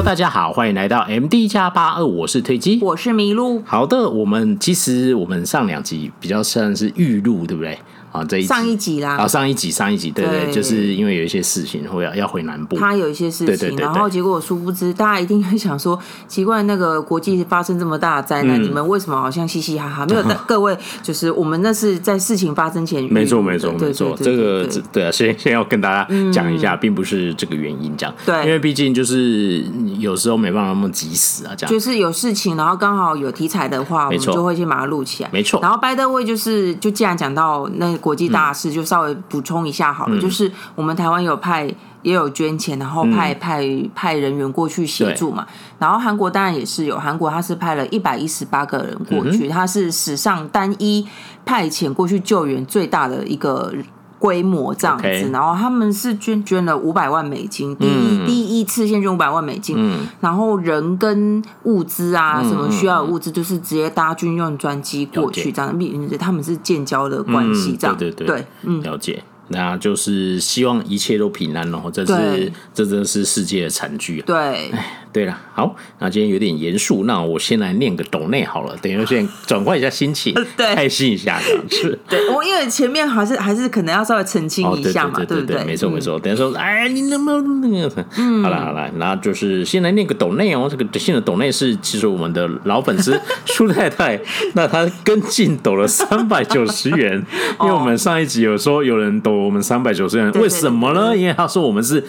[0.00, 3.62] Hello，大家好，欢迎来到 MD 加八二，我是推机，我是麋鹿。
[3.66, 7.78] 好的，我们其实我们上两集比较算是预录，对不对？
[8.12, 15.96] 啊，这一上一集啦，啊，上一集上一集，对对，对，就是因为有一些事情或要要回南部，他有一些事情，然后结果我殊不知，大家一定会想说，
[16.26, 20.04] 奇怪，那个国际发生这么大的灾难，嗯，你们为什么好像嘻嘻哈哈？
[20.06, 25.04] 没有， 各位，就是我们那是在事情发生前，没错没错没错，这个对。
[25.06, 29.64] 啊，先先要跟大家讲一下，并不是这个原因这样，对，因为毕竟就是
[30.00, 35.60] 有时候没办法那么及时啊，这样，就是有事情，然后刚好有题材的话，我们就会先把它录起来，没错。
[35.62, 37.99] 然后 by the way，就是就既然讲到那。
[38.00, 45.46] 国际大事就稍微补充一下好了，嗯、就是我们台湾有派也有捐钱，然后派、嗯、派派人员过去协助嘛。
[45.78, 51.06] 然后韩国当然也是有，韩国他是派了一百一十八个人过去，他、嗯、是史上单一
[51.44, 53.72] 派遣过去救援最大的一个
[54.20, 55.04] 规模这样子。
[55.04, 55.32] Okay.
[55.32, 69.24] 然后他们是捐捐了五百万美金，第一、嗯、第一次先捐五百万美金、嗯，然后人跟物资啊，嗯、什么需要的物资就是直接搭军用专机过去这样，并且他们是建交的关系这样，嗯、对对对，对，嗯，了解。
[69.52, 74.24] 那就是希望一切都平安哦，这是这真是世界的惨剧啊！
[74.24, 74.70] 对。
[75.12, 81.98] 对了，好，那今天有点严肃，那我先来念个抖内好了，等一下先转换一下心情， 对，开心一下这样子。
[82.08, 86.16] 对，我因为前面还是还是可能要稍微澄清一下嘛，哦、对，对，对，对，对，没错没错。
[86.20, 88.06] 等下说，哎，你能不能那个？
[88.16, 90.68] 嗯，好了好了，那就是先来念个抖内哦。
[90.70, 94.20] 这个新的抖内是其实我们的老粉丝 舒太太，
[94.54, 97.20] 那她跟进抖了三百九十元，
[97.62, 101.16] 因为我们上一集有说有人抖我们三百九十元，为什么呢？
[101.16, 102.00] 因为他说我们是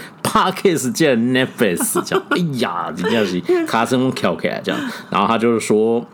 [0.93, 2.89] 界的 Netflix，这样，哎呀。
[2.95, 6.05] 这样是，卡声跳起来这样，然后他就是说。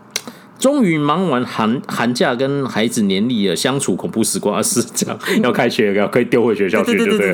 [0.58, 7.30] 终于忙完寒寒假跟孩子年历的相处恐怖时光，是这样要开学要可以丢回学校去，对不对？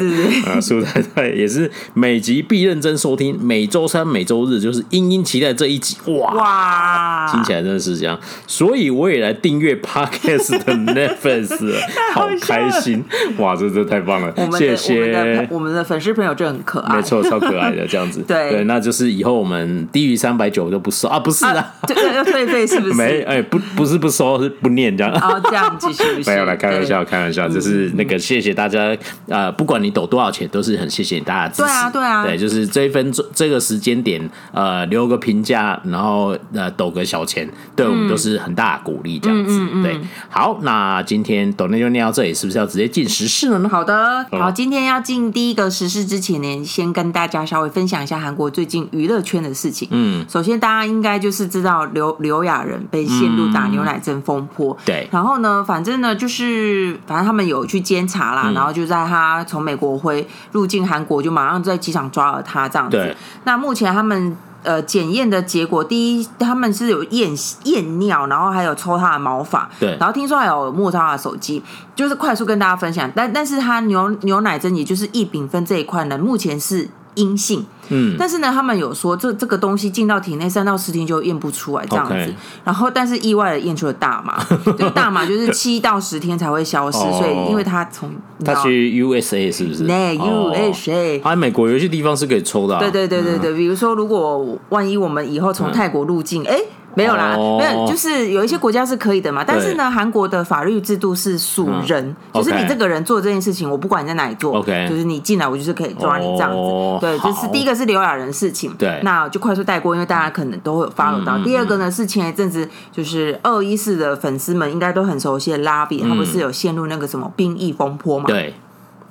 [0.46, 11.74] 啊，苏太太也是每集必认真收听，每周三、每周日就是殷殷期待这一集，哇哇，听起来真的是这样，所以我也来订阅 Podcast 的 Netflix，
[12.12, 13.02] 好开心，
[13.38, 15.48] 哇，这这太棒了，谢谢。
[15.50, 18.50] 我们的粉丝朋友，就很可爱，没错，超可爱的这样子， 对。
[18.50, 21.08] 对，那就是以后我们低于三百九就不收。
[21.08, 22.94] 啊，不是的，这个要退费是不是？
[23.22, 25.12] 哎、欸，不，不是不收，是不念这样。
[25.14, 26.02] 哦，这样继续。
[26.26, 28.96] 没有来开玩笑，开玩笑，就是那个谢谢大家。
[29.28, 31.62] 呃，不管你抖多少钱，都是很谢谢大家支持。
[31.62, 32.24] 对啊，对啊。
[32.24, 39.82] 对，就是这一分钟这个时间点，呃，留个评价，然后呃，抖个小钱，对我们都是很大的鼓励，这样子。
[39.82, 39.98] 对，
[40.28, 43.68] 好，那今天抖内就念到这里，是不是要直接进时事了呢？
[43.68, 49.88] 好的，好，今天要进第一个时事之前呢，先跟大家稍微分享一下韩国最近娱乐圈的事情。
[49.90, 63.16] 嗯，首先大家应该就是知道刘刘亚仁被陷入打牛奶针风波，对，然后呢，反正呢，就是反正他们有去监察啦，然后就在他从美国回入境韩国，就马上在机场抓了他这样子。
[63.44, 67.32] 那目前他们呃检验的结果，第一他们是有验
[67.64, 71.62] 验尿，然后还有抽他的毛发，对，然后听说还有摸他的手机，
[71.94, 73.10] 就是快速跟大家分享。
[73.14, 76.88] 但但是他牛牛奶针，也就是异丙酚这一块呢，目前是。
[77.14, 84.42] 阴性，嗯，但是呢，他们有说这这个东西进到体内三到十天就验不出来这样子.然后但是意外的验出了大麻，
[84.78, 88.10] 就大麻就是七到十天才会消失，哦、所以因为他从
[88.44, 89.86] 他去 USA 是不是？
[89.86, 96.66] 对，USA，他在美国有些地方是可以抽的、啊，对对对对对、嗯，比如说如果万一我们以后从泰国入境，哎、嗯。
[96.96, 99.44] 没有啦，没有，就是有一些国家是可以的嘛。
[99.46, 104.88] 但是呢，韩国的法律制度是属人、嗯，就是你这个人做这件事情，我不管你在哪里做，okay.
[104.88, 106.56] 就是你进来，我就是可以抓你这样子。
[106.56, 111.44] 哦、对，就是第一个是刘亚仁事情，对，那就快速带过，因为大家可能都会有 follow 到、嗯。
[111.44, 118.26] 第二个呢是前一阵子，就是二一四的粉丝们应该都很熟悉的拉比、嗯，他不是有陷入那个什么兵役风波嘛？
[118.26, 118.54] 对。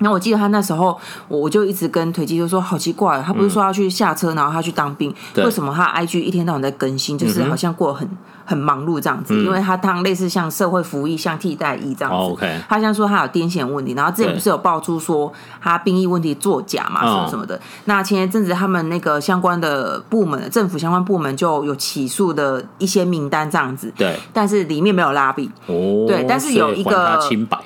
[0.03, 0.95] 那我记得他那时候，
[1.27, 8.09] 我就一直跟腿机就说好奇怪，他不是说要去下车，然后他去当兵，为什么他 IG 一天到晚在更新，就是好像过得很
[8.45, 9.33] 很忙碌这样子？
[9.33, 12.35] 因为他当类似像社会服役，像替代役这样子。
[12.67, 15.31] 他像说他有癫痫问题，然后之前不是有爆出说
[15.61, 17.59] 他兵役问题作假嘛，什么什么的。
[17.85, 23.91] 那前一阵子他们那个相关的部门，政府相关部门就有起诉的一些名单这样子。
[23.95, 25.49] 对，但是里面没有拉比。
[25.67, 27.17] 哦，对，但是有一个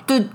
[0.06, 0.28] 对。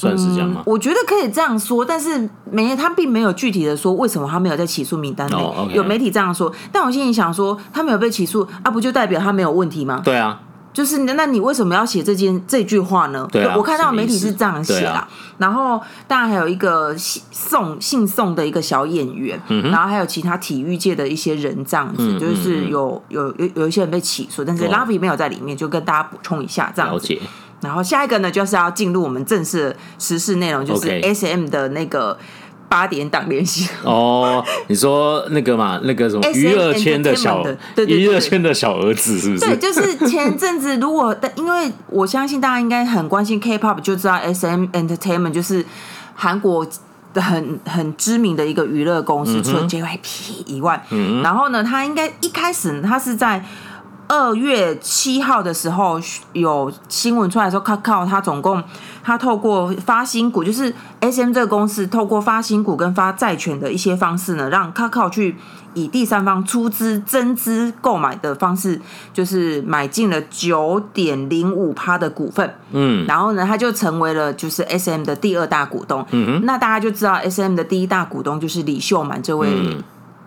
[0.00, 0.60] 算是这样吗？
[0.60, 5.36] 嗯，我觉得可以这样说，但是没他并没有具体的说为什么他没有在起诉名单内。
[5.36, 5.70] Oh.
[5.70, 10.00] 有媒体这样说，但我心里想说，他没有被起诉啊，不就代表他没有问题吗？
[10.02, 10.40] 对啊，
[10.72, 13.28] 就是那你为什么要写这件这句话呢？
[13.30, 15.06] 对啊，我看到媒体是这样写啦。
[15.38, 27.18] 然后当然还有一个宋姓宋的一个小演员，嗯，然后还有其他体育界的一些人这样子，嗯，就是有有有有一些人被起诉，但是拉比没有在里面，就跟大家补充一下这样子。
[27.60, 32.18] 然后下一个呢，就是要进入我们正式的时事内容，就是 SM 的那个
[32.68, 37.44] 八点档连续哦，你说那个嘛，那个什么娱乐圈的小
[37.86, 39.40] 娱乐圈的小儿子是不是？
[39.40, 45.64] 对，就是前阵子如果因为我相信大家应该很关心 K-pop，就知道 SM Entertainment 就是
[46.14, 46.66] 韩国
[47.12, 53.44] 的很很知名的一个娱乐公司，嗯、除了 JYP 以外，嗯、然后呢，他应该一开始他是在。
[54.10, 56.00] 二月七号的时候
[56.32, 58.60] 有新闻出来说，Kakao 他总共
[59.04, 65.36] 他透过发新股，就是 SM 这个公司透过发新股跟发债权的一些方式呢，让 Kakao 去
[65.74, 68.80] 以第三方出资增资购买的方式，
[69.14, 72.52] 就是买进了九点零五趴的股份。
[72.72, 76.04] 嗯，然后呢，他就成为了就是 SM 的第二大股东。
[76.10, 79.46] 嗯哼，那大家就知道 SM 的第一大股东就是李秀满这位。
[79.48, 79.80] 嗯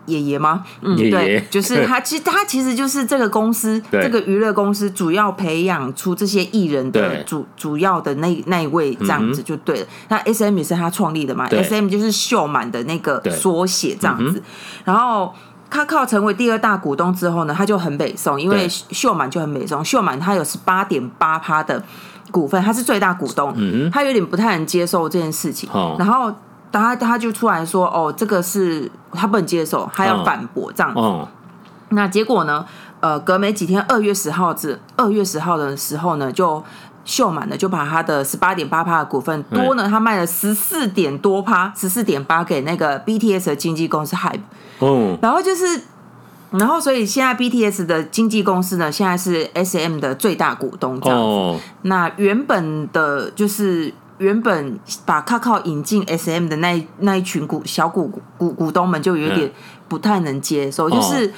[0.06, 0.64] 爷爷吗？
[0.80, 2.00] 嗯，爷爷对，就是他。
[2.04, 9.82] 其实他其实就是这个公司，对这个娱乐公司主要培养出这些艺人的主主要的那那一位这样子就对了。
[9.84, 14.38] 嗯、那 S M 也是他创立的嘛？S M 就是秀满的那个缩写这样子。
[14.38, 14.42] 嗯、
[14.84, 15.34] 然后
[15.70, 19.82] 他靠成为第二大股东之后呢，他就很北宋，因为秀满就很北宋。
[19.82, 21.82] 秀满他有十八点八趴的
[22.30, 23.54] 股份，他是最大股东。
[23.56, 25.70] 嗯哼他有点不太能接受这件事情。
[25.72, 26.30] 哦、然后。
[26.78, 30.98] 他他就出来说：“哦，这个是他不能接受，他要反驳这样子。
[31.00, 31.20] Oh.
[31.20, 31.28] Oh.
[31.90, 32.64] 那结果呢？
[33.00, 36.64] 呃，隔没几天，二月十号至二月十号的时候呢，就
[37.04, 44.40] 秀满了，就把他的十八点八趴的股份多呢，他卖了十四点多趴，十四点八给那个 BTS 的经纪公司 Hype。
[44.78, 45.18] Oh.
[45.20, 45.82] 然后就是，
[46.52, 51.24] 然后所以现在 BTS 的经纪公司呢，现在是 SM 的最大股东这样子。
[51.24, 51.56] Oh.
[51.82, 53.92] 那原本的就是。
[54.18, 59.50] 原本把 Kakao 引进 SM 的那一那一群股小股股股东们就有点
[59.88, 61.32] 不太能接受，嗯、就是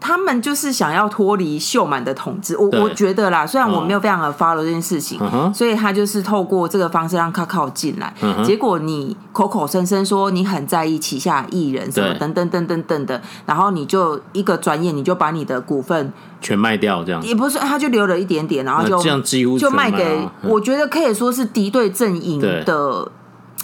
[0.00, 2.56] 他们就是想要脱离秀满的统治。
[2.56, 8.12] 我我觉得啦，虽然我没有非常的 follow 这件事情，嗯、所以他就是透过这个方式让 Kakao 进来。
[8.22, 16.12] 嗯、结果你口口声声说你很在意旗下艺人什么等等等等等的，然后你就一个转眼你就把你的股份。
[16.42, 23.06] 全卖掉这样，也不是，他就留了一点点，然后就这样几乎就卖给，我觉得可以说是敌对阵营的，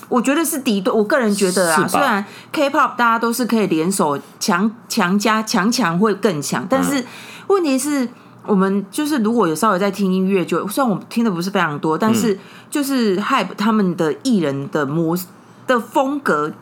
[0.08, 7.04] 我觉得是敌对，我个人觉得啊，虽然 K-pop 大家都是可以联手强强加强强会更强，但是
[7.48, 8.08] 问题是，
[8.44, 12.38] 我们就是如果有稍微在听音乐，就虽然我听的不是非常多，但是
[12.70, 15.18] 就是 Hype 他们的艺人的模
[15.66, 16.52] 的风格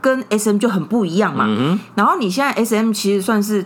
[0.00, 1.46] 跟 SM 就很不一样嘛，
[1.94, 3.64] 然后你现在 SM 其实算是。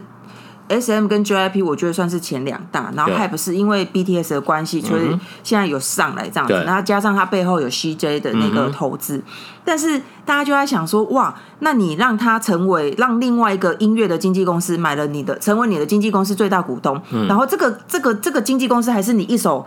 [0.68, 8.18] S M 跟 J I P 我觉得算是前两大，然后 Hype 是因为 B T S 的关系，所以现在有上来这样子，然后加上它背后有 C J
[8.20, 9.22] 的那个投资，
[9.64, 19.64] 但是大家就在想说，哇，那你让他成为让另外一个音乐的经纪公司买了你的，成为你的经纪公司最大股东，然后这个这个这个经纪公司还是你一手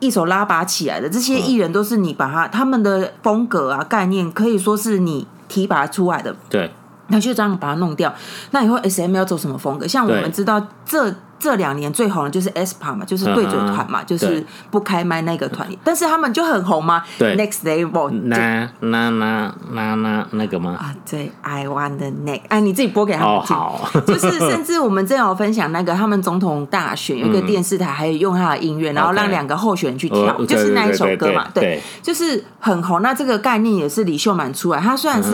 [0.00, 6.70] 一手拉拔起来的，这些艺人都是你把他他们的风格啊概念可以说是你提拔出来的，对。
[7.12, 8.12] 那就这样把它弄掉。
[8.50, 9.86] 那以后 S M 要走什么风格？
[9.86, 15.68] 像我们知道这，这这两年最红的就是 aespa 嘛，就是对嘴团嘛，就是不开麦那个团。
[15.84, 17.02] 但是他们就很红嘛。
[17.18, 18.10] 对，Next Level。
[18.24, 20.76] 那那那那那那个吗？
[20.78, 22.42] 啊，对，I want the next。
[22.48, 23.56] 哎，你自己播给他们听。
[23.56, 23.90] 好。
[24.06, 31.48] 就是甚至我们正有分享那个他们总统大选，有一个电视台还有用他的音乐，然后让两个候选人去跳，就是那一首歌嘛。
[31.52, 33.02] 对，就是很红。
[33.02, 34.80] 那这个概念也是李秀满出来。
[34.80, 35.30] 他虽然是。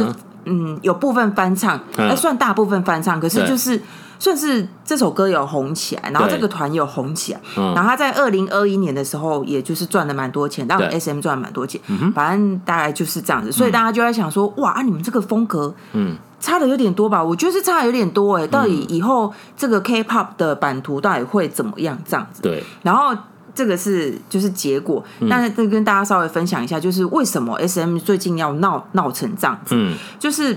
[0.49, 3.81] 嗯，有部分翻唱，还算大部分翻唱，可是就是
[4.19, 11.81] 算是这首歌有红起来，然后这个团有红起来，然后他在二零二一年的时候，也就是赚了蛮多钱，让 SM 赚了蛮多钱，
[12.15, 17.23] 反正大概就是这样子，所以大家就在想说，哇，啊，你们这个风格，嗯，差的有点多吧？
[17.23, 21.99] 我觉得是差的有点多哎，到底以后这个 K-pop 的版图到底会怎么样？
[22.07, 23.17] 这样子，对，然后。
[23.59, 29.75] 这个是就是结果，那再跟大家稍微分享一下，就是为什么 S M 最近要闹闹成这样子？
[29.75, 30.57] 嗯，就是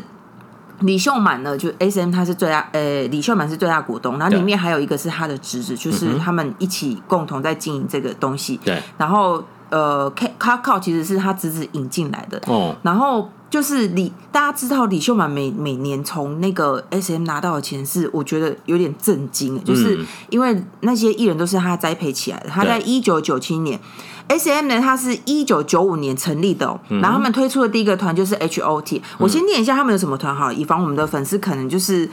[0.81, 8.59] 李秀满呢，就 S M 他是最大，呃，李秀满是最大股东，然后里面还有一个是他的侄子，就是他们一起共同在经营这个东西。
[8.63, 12.39] 对，然后呃，Kakao 其实是他侄子引进来的。
[12.45, 13.27] 哦，然后。
[13.51, 22.49] 就是李，大家知道李秀满每每年从那个 SM 拿到的钱是，我觉得有点震惊，就是因为那些艺人都是他栽培起来的。
[22.49, 23.77] 他在一九九七年
[24.29, 29.01] ，SM 呢，他是一九九五年成立的，喔，然后他们推出的第一个团就是 HOT。
[29.17, 32.09] 我先念一下他们有什么团好，以防我们的粉丝可能就是。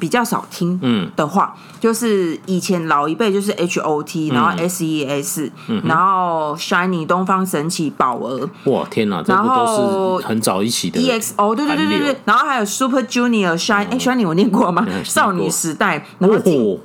[0.00, 0.80] 比较少听
[1.14, 14.26] 的话，嗯、就是以前老一辈就是 H O T，、嗯、然后 S E S，、嗯、然后 Shiny 东方神起宝儿，哇天哪，然后都是很早一起的 E X O，对对对对对，然后还有 Super Junior Shiny，哎 Shiny
[14.26, 14.86] 我念过吗？
[14.88, 16.36] 嗯、少女时代，然后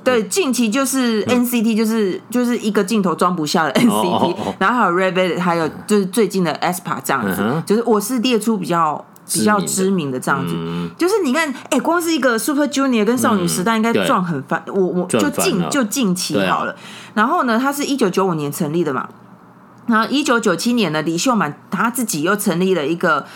[0.04, 9.04] 对近期就是 N C T，就是就是一个镜头装不下的 N C T，、哦哦哦、然后还有 Red Velvet，还有就是最近的 aespa 这样子，嗯、就是我是列出比较。
[9.32, 16.72] 比较知名的这样子，嗯、就是你看，哎、欸，光是一个 Super Junior 跟少女时代应该撞很翻，嗯、我我就近就近期好了。
[16.72, 16.78] 啊、
[17.14, 19.08] 然后呢，他是一九九五年成立的嘛，
[19.86, 23.26] 然后一九九七年呢，李秀满他自己又成立了一个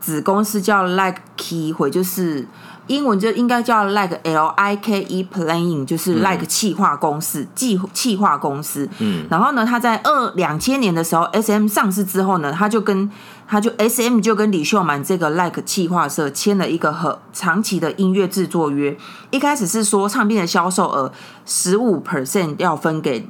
[0.00, 2.46] 子公司叫 Like Key，就是。
[2.88, 8.88] 英文就应该叫 Like L I K E Playing，就是 Like 企划公司，计企划公司。
[8.98, 13.10] 嗯，然后呢，他在二两千年的时候，S M 上市之后呢，他就跟
[13.48, 18.96] 他就 S M 就跟李秀满这个 Like 企划社签了一个和长期的音乐制作约。
[19.30, 21.10] 一开始是说唱片的销售额
[21.46, 23.26] 十五 percent 要分给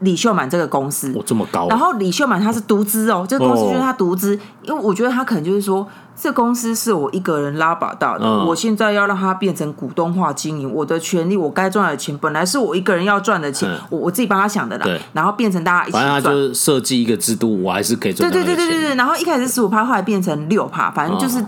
[0.00, 1.12] 李秀满这个公司。
[1.14, 1.68] 哦，这么高。
[1.68, 5.86] 然后李秀满他是独资哦，这个公司就是他独资，因为我觉得他可能就是说。
[6.20, 14.84] 这公司是我一个人拉把大的，嗯、我现在要让它变成股东化经营，我的权利，我该赚的钱，本来是我一个人要赚的钱，嗯、我我自己帮他想的啦。
[14.84, 16.04] 对然后变成大家一起赚。
[16.04, 18.30] 反正他就是设计一个制度，我还是可以赚。
[18.30, 18.94] 对对对对对对。
[18.96, 21.40] 然后一开始十五趴，后来变成六趴，反正就是。
[21.40, 21.46] 嗯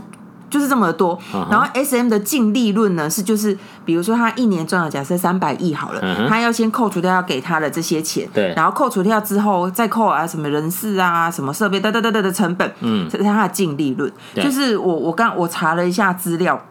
[0.53, 1.19] 就是这么多，
[1.51, 3.57] 然后 S M 的净利润呢是就是，
[3.87, 14.13] 比如说他一年赚了假设三百亿好了，他要先扣除掉要给他的这些钱，对，然后扣除掉之后再扣啊什么人事啊什么设备哒哒哒哒的成本，嗯，这是他的净利润。
[14.35, 16.63] 就是我我刚我查了一下资料，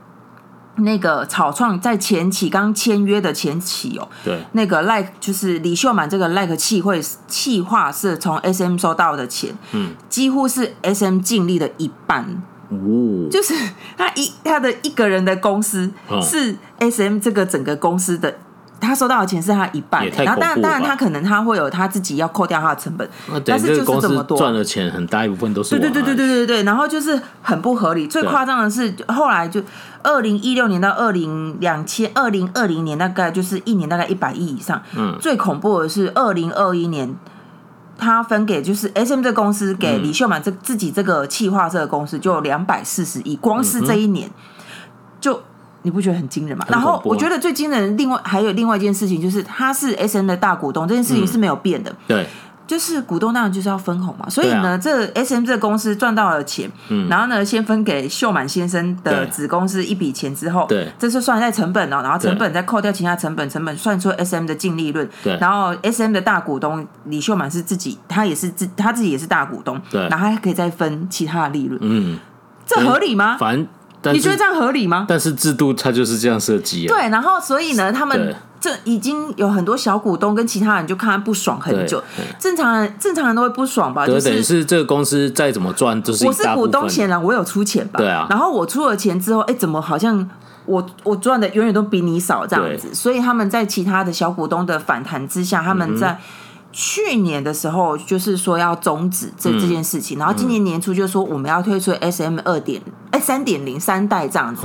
[0.76, 12.44] 那个草创在前期刚签约的前期哦，对，那个 Like 就是李秀满这个 Like 气会气化是从 S M 收到的钱，嗯，几乎是 S M 净利的一半。
[12.72, 13.54] 哦，就是
[13.98, 18.34] 他一他的一个人的公司是 S M 这个整个公司的，
[18.80, 23.08] 他收到的钱是他一半，然后当然当然他可能他会有他自己要扣掉他的成本，
[23.46, 28.08] 但是就是这么多赚的钱很大一部分都是对对对对对对对，然后就是很不合理。
[28.08, 29.62] 最夸张的是后来就
[30.02, 37.16] 二零一六年到二零两千二零二零年大概就是一年大概一百亿以上，嗯，最恐怖的是二零二一年。
[38.02, 44.28] 他分给就是 S M 这个公司给李秀满这自己这个企划这个公司就两百四十亿，光是这一年
[45.20, 45.40] 就
[45.84, 46.66] 你不觉得很惊人吗？
[46.68, 51.96] 然后我觉得最惊人，另外还有另外一件事情就是他是 S M 的大股东，这件事情是没有变的。
[52.08, 52.28] 对。
[52.68, 56.72] 就是股东当然就是要分红嘛，所以呢，这 S M 这个公司赚到了钱，
[57.10, 72.18] 然后呢，先分给秀满先生的子公司一笔钱之后，对，这是算在成本哦，然后成本再扣掉其他成本，成本算出 S M 的净利润，对，然后 S M 的大股东李秀满是自己，他也是自他自己也是大股东，对，然后还可以再分其他的利润，嗯，
[72.66, 73.36] 这合理吗？
[73.38, 75.06] 反正你觉得这样合理吗？
[75.10, 78.34] 但是制度它就是这样设计啊，对，然后所以呢，他们。
[78.62, 82.02] 这已经有很多小股东跟其他人就看他不爽很久，
[82.38, 84.06] 正常人正常人都会不爽吧？
[84.06, 87.98] 就是等于是这个公司再怎么赚，就是我是股东，显然我有出钱吧？
[87.98, 88.28] 对啊。
[88.30, 90.30] 然后我出了钱之后，哎，怎么好像
[90.68, 92.94] 我我赚的永远都比你少这样子？
[92.94, 96.20] 所以他们在其他的小股东的反弹之下，他们在
[96.72, 104.62] 去年的时候就是说要终止这这件事情，然后今年年初就说我们要推出 SM 二点哎三点零三代这样子。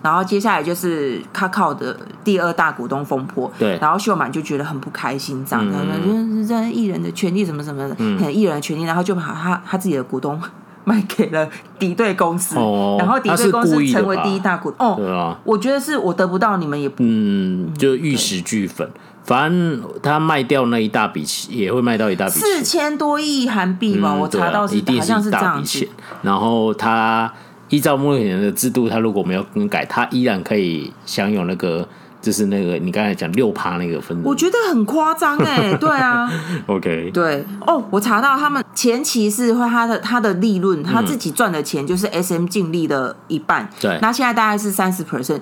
[0.00, 5.76] 然后接下来就是卡靠的第二大股东风波，对，然后秀满就觉得很不开心，这样的，
[6.06, 10.40] 就是这艺人的权利什么什么的，嗯，艺人的权利，然后就把他他自己的股东
[10.84, 11.48] 卖给了
[11.80, 18.88] 敌对公司，哦，然后敌对公司成为第一大股东，哦，对啊，我觉得是我得不到，你们也不，嗯，就玉石俱焚，
[19.24, 25.88] 反正他卖掉那一大笔钱，也会卖到一大笔，四千多亿韩币吧，我查到是好像是这样子，
[26.22, 27.32] 然后他。
[27.68, 31.86] 依照目前的制度，他如果没有更改，他依然可以享有那个，
[32.20, 34.20] 就是那个你刚才讲六趴那个分。
[34.24, 36.30] 我觉得很夸张哎， 对啊
[36.66, 37.44] ，OK，对。
[37.66, 45.40] 哦，我查到他们前期是会他的他的利润，他自己赚的钱就是 SM 净利的一半，对，那现在大概是三十 percent。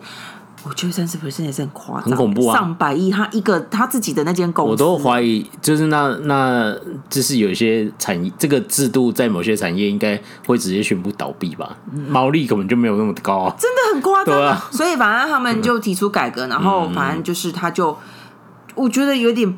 [0.68, 2.56] 我觉得三十 percent 也是很夸张，很恐怖啊！
[2.56, 6.76] 上百亿，他一个他自己的那间公司，我都怀疑，就是那那，
[7.08, 11.76] 就是有一些产业，这个制度在某些产业应该会直接宣布倒闭吧？
[12.08, 14.68] 毛利根本就没有那么高啊，真的很夸张啊！
[14.72, 17.96] 所以反正他们就提出改革，然后反正就是他就，
[18.74, 19.56] 我觉得有点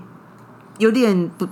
[0.76, 1.48] 有点不，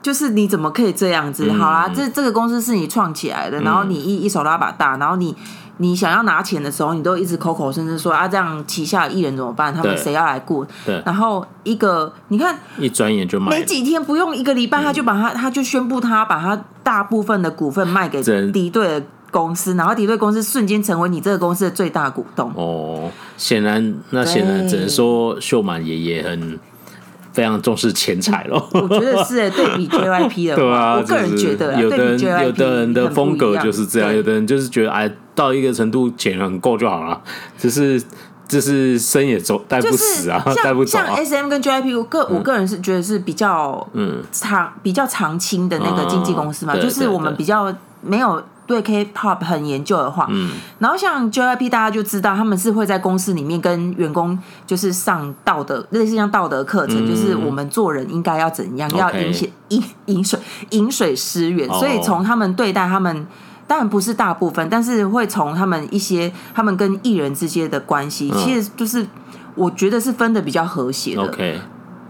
[0.00, 1.52] 就是你怎么可以这样子？
[1.52, 5.36] 好啦，这这个公司是你创起来的，然后你一一手拉把大，然后你。
[5.78, 9.74] 你想要拿钱的时候，你都一直口口声声说啊，这样旗下艺人怎么办？
[9.74, 10.64] 他们谁要来顾？
[10.84, 22.52] 对，然后一个你看，一转眼就卖，没几天，不用一个礼拜，他就把他，他就宣布他把他大部分的股份卖给敌对的公司，然后敌对公司瞬间成为你这个公司的最大股东。
[22.54, 26.58] 哦，显然，那显然只能说秀满爷爷很。
[27.32, 37.20] 非常重视钱财咯，我觉得是 对比 JYP 的话，对啊，我个人觉得，有的人有的人的风格就是这样，有的人就是觉得哎，到一个程度钱很够就好了，
[37.58, 38.02] 只是
[38.46, 40.98] 就是生也走带不死啊， 带不走。
[40.98, 44.22] 像 SM 跟 JYP，我个我个人是觉得是比较嗯。
[44.30, 60.38] 长比较长青的那个经纪公司嘛，就是我们比较没有对 K-pop 很研究的话，嗯，然后像 JYP 大家就知道，他们是会在公司里面跟员工就是上道德类似像道德课程，嗯、就是我们做人应该要怎样，嗯、要饮水饮饮水
[60.70, 63.26] 饮水思源，所以从他们对待他们，
[63.66, 69.06] 当然不是大部分，但是会从他们一些他们跟艺人之间的关系，嗯、其实就是
[69.54, 71.30] 我觉得是分的比较和谐的。
[71.30, 71.56] Okay.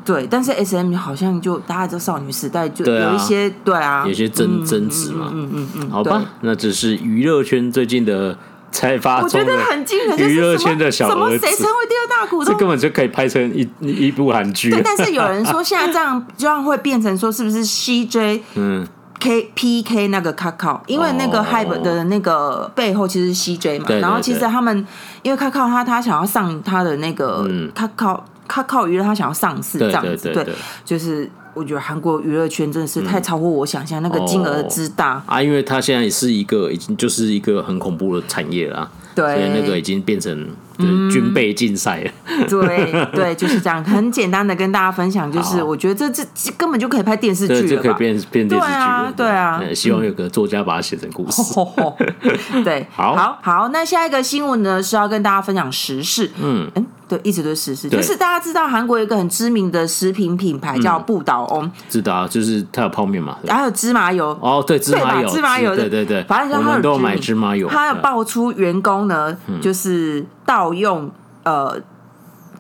[0.04, 8.37] 对，但是 S M 好像就大家知道少女时代就有一些对啊，有些争争执嘛，嗯嗯嗯，嗯好吧，那只是娱乐圈最近的
[8.71, 14.71] 才发，我觉得很惊人，娱乐圈的小儿子，谁成为第二大股东，这根本就可以拍成一一部韩剧。
[14.71, 18.87] 对，但是有人说现在这样这样会变成说是不是 C J 嗯。
[19.21, 24.85] K P K 那个 Kakao，因为那个 Hype 的那个背后其实是 C J 嘛，然后其实他们
[25.23, 28.18] 因为 Kakao 他他想要上他的那个 Kakao。
[28.52, 30.47] 他靠娱乐，他想要上市这样子，对，
[30.85, 35.23] 就是我觉得韩国娱乐圈真的是太超乎我想象，那个金额之大。
[35.26, 35.42] 啊！
[35.42, 40.47] 因为他现在也是一个已经就是一个很恐怖的产业啦，对，所以那个已经变成
[40.78, 42.00] 军备竞赛。
[42.04, 42.10] 了。
[42.48, 51.42] 对对，就是这样，很简单的跟大家分享，就是我觉得这这根本就可以拍电视剧了，就可以变变电视剧了，对啊，希望有个作家把它写成故事。
[52.64, 56.70] 对， 好，好，好，那下一个新闻呢是要跟大家分享时事，嗯。
[56.74, 56.86] 嗯。
[57.08, 64.28] 对，一直都是实事，就是大家知道韩国有一个很知名的食品品牌叫不倒翁，知道，就是它有泡面嘛，还有芝麻油。
[64.40, 71.11] 哦，对，芝麻油，芝麻油，对对对，反正他都有买芝麻油，他要爆出员工呢，就是盗用
[71.44, 71.80] 呃。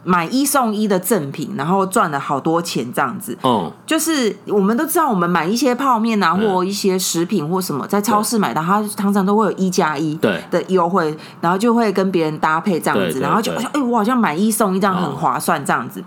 [0.04, 3.38] 买一送一的赠品，然后赚了好多钱，这样子。
[3.42, 16.02] 哦，就是我们都知道，我们买一些泡面啊，或一些食品或什么，在超市买到，它常常都会有一加一的优惠，然后就会跟别人搭配这样子，然后就哎，我好像买一送一这样很划算这样子。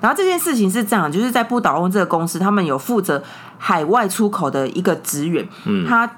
[0.00, 3.20] 然后这件事情是这样，就是在不倒翁这个公司，他们有负责
[3.58, 6.08] 海外出口的一个职员，嗯，他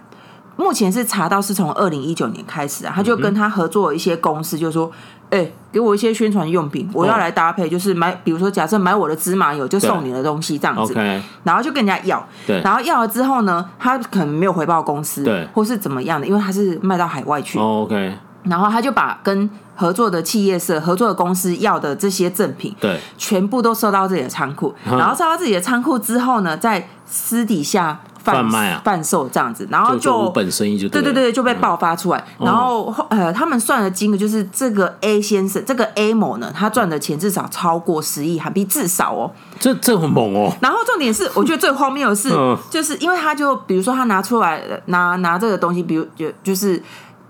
[0.56, 4.90] 目前是查到是从二零一九年开始啊，他就跟他合作一些公司，就是说。
[5.32, 12.61] 哎、欸，给我一些宣传用品，我要来搭配，就是买，比如说，假设买我的芝麻油，就送你的东西这样子，对然后就跟人家要，对。
[12.61, 15.48] 然后要了之后呢，他可能没有回报公司，对。
[15.55, 17.59] 或是怎么样的，因为他是卖到海外去，
[18.42, 27.98] 然后他就把跟合作的企业社、合作的公司要的这些赠品，对，全部都收到自己的仓库，嗯、然后收到自己的仓库之后呢，在私底下。
[28.22, 32.24] 贩卖啊，贩售这样子，然后就本生意就对对对，就被爆发出来。
[32.38, 39.30] 然后呃，他们算的金额就是这个 A 先生，这个 A 某呢，他赚的钱至少超过十亿韩币，至少哦。
[39.58, 40.52] 这这很猛哦。
[40.61, 42.30] 然后重点是，我觉得最荒谬的是，
[42.70, 46.82] 就是因为他就比如说他拿出来拿拿这个东西，比如就就是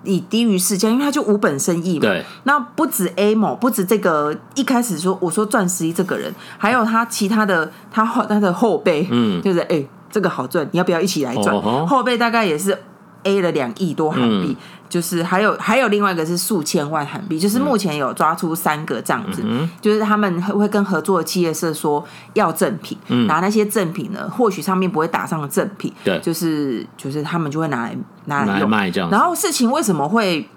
[0.05, 2.03] 以低于市价，因为他就无本生意嘛。
[2.03, 2.25] 对。
[2.45, 9.85] 那不止 A 某，不止这个一开始说我说赚十亿这个人，还有他其他的他他的后辈，嗯，就是哎。
[10.13, 11.57] 这个好赚，你要不要一起来赚？
[11.57, 12.79] 哦、后辈大概也是
[13.25, 14.57] A 了两亿多韩币，嗯、
[14.89, 27.97] 就是还有还有另外一个是数千万韩币，就是目前有抓出三个这样子，嗯、就是他们会跟合作的企业社说要赠品，嗯、拿那些赠品呢，或许上面不会打上赠品，对，就是就是他们就会拿来
[28.27, 29.09] 拿来用来卖这样。
[29.09, 30.49] 然后事情为什么会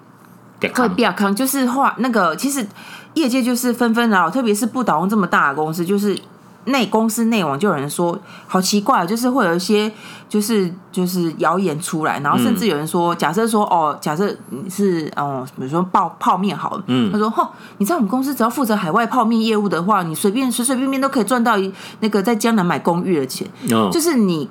[0.73, 1.33] 会比较康？
[1.35, 2.65] 就是话那个其实
[3.13, 6.19] 业界就是纷纷扰扰，特别是不倒翁这么大的公司，就是。
[6.65, 9.91] 内公司内网就有人说，好奇怪，就是会有一些
[10.27, 17.47] 就是就是谣言出来，然后甚至有人说，假设说哦，假设你是哦，比如说泡泡面好了，嗯，他说吼，
[17.77, 21.55] 你在我们公司只要负责海外泡面业务的话，你随便随随便便都可以赚到
[21.99, 24.49] 那个在江南买公寓的钱，哦，就是你。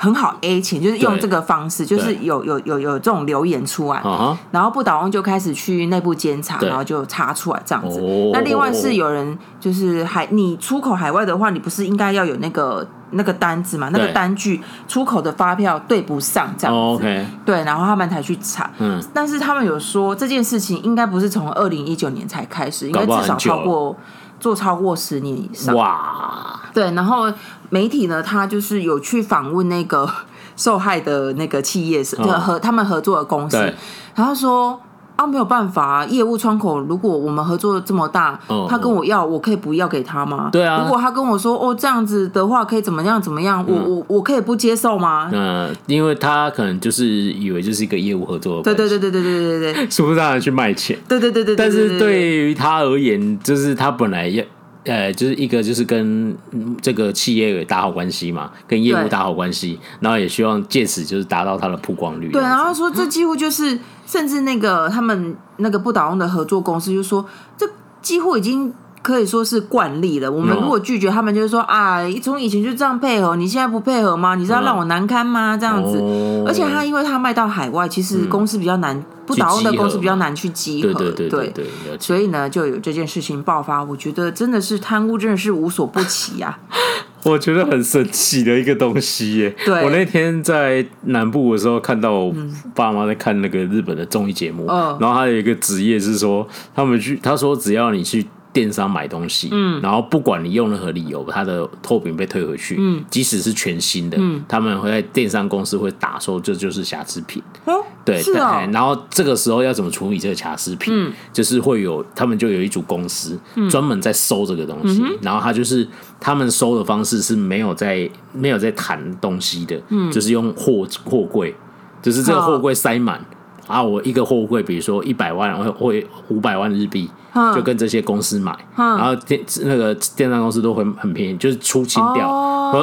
[0.00, 4.02] 很好 A 钱，就是用这个方式，就是有有有有这种留言出来，
[4.50, 8.00] 然后不倒翁就开始去内部监察，然后就查出来这样子。
[8.32, 13.90] 那另外是有人就是海，你出口海外的话，你不是应该要有那个那个单子嘛？
[13.92, 14.58] 那个单据
[14.88, 17.26] 出口的发票对不上这样子。
[17.44, 18.70] 对，然后他们才去查。
[18.78, 23.94] 嗯，但是他们有说这件事情应该不是从二零一九年才开始，应该至少超过
[24.40, 25.76] 做超过十年以上。
[25.76, 27.32] 哇，对，然后。
[27.72, 30.10] 媒体呢，他就是有去访问那个
[30.56, 33.72] 受害的那个企业，是和他们合作的公司，
[34.16, 34.80] 然后说
[35.20, 40.48] 啊，没有办法，业务窗口如果我们合作的这么大，他跟我要，我可以不要给他吗？
[40.50, 45.28] 对啊，如果他跟我说哦，这样子的话可以怎么样怎么样，我我我可以不接受吗？
[45.30, 50.96] 嗯，因为他可能就是以为就是一个业务合作，对对对对对对对对对，是不是让人去卖钱？
[51.06, 54.42] 对对对对，但是对于他而言，就是他本来要。
[54.84, 56.34] 呃，就是一个就是跟
[56.80, 62.30] 这个企业打好关系嘛，跟业务打好关系，然后也希望借此就是达到他的曝光率。
[62.32, 63.78] 对，然后说这几乎就是，
[64.10, 67.24] 甚至那个他们那个不倒翁的合作公司就说，
[67.56, 67.64] 这
[68.02, 70.28] 几乎已经可以说是惯例了。
[70.28, 74.34] 我们如果拒绝他们，就是说啊，从以前就这样配合，你现在不配合吗？
[74.34, 75.56] 你是要让我难堪吗？
[75.56, 76.02] 这样子。
[76.44, 80.92] 而且他因为他卖到海外，其实公司比较难，不倒翁的公司比较难去集合。
[80.94, 81.66] 对对对对。
[82.00, 83.84] 所以呢，就有这件事情爆发。
[83.84, 86.58] 我觉得真的是贪污，真的是无所不起呀。
[87.24, 89.54] 我觉得很神奇的一个东西耶！
[89.64, 92.34] 对，我那天在南部的时候，看到我
[92.74, 98.26] 爸妈在看那个日本的综艺节目，嗯，然后他有一个职业是说，他们去，他说只要你去。
[98.52, 110.92] 电商买东西，嗯，然后不管你用任何理由，它的货品被退回去，嗯，即使是全新的，嗯，他们会在电商公司会打说这就是瑕疵品，哦，对，是哦，然后这个时候要怎么处理这个瑕疵品？
[110.94, 113.38] 嗯，就是会有他们就有一组公司
[113.70, 115.86] 专门在收这个东西，嗯，然后他就是
[116.18, 121.54] 他们收的方式是没有在没有在谈东西的，嗯，就是用货货柜，
[122.02, 123.24] 就是这个货柜塞满。
[123.70, 127.08] 啊，我一个货柜，比如说一百万，会会五百万日币，
[127.54, 132.28] 就跟这些公司买，然后电那个电商公司都会很便宜，就是出清掉。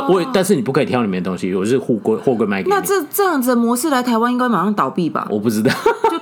[0.10, 2.76] 我但是你不可以挑里面的东西，我是货柜货柜卖给你。
[2.76, 5.28] 那这这样子的模式来台湾应该马上倒闭吧？
[5.30, 5.71] 我不知道，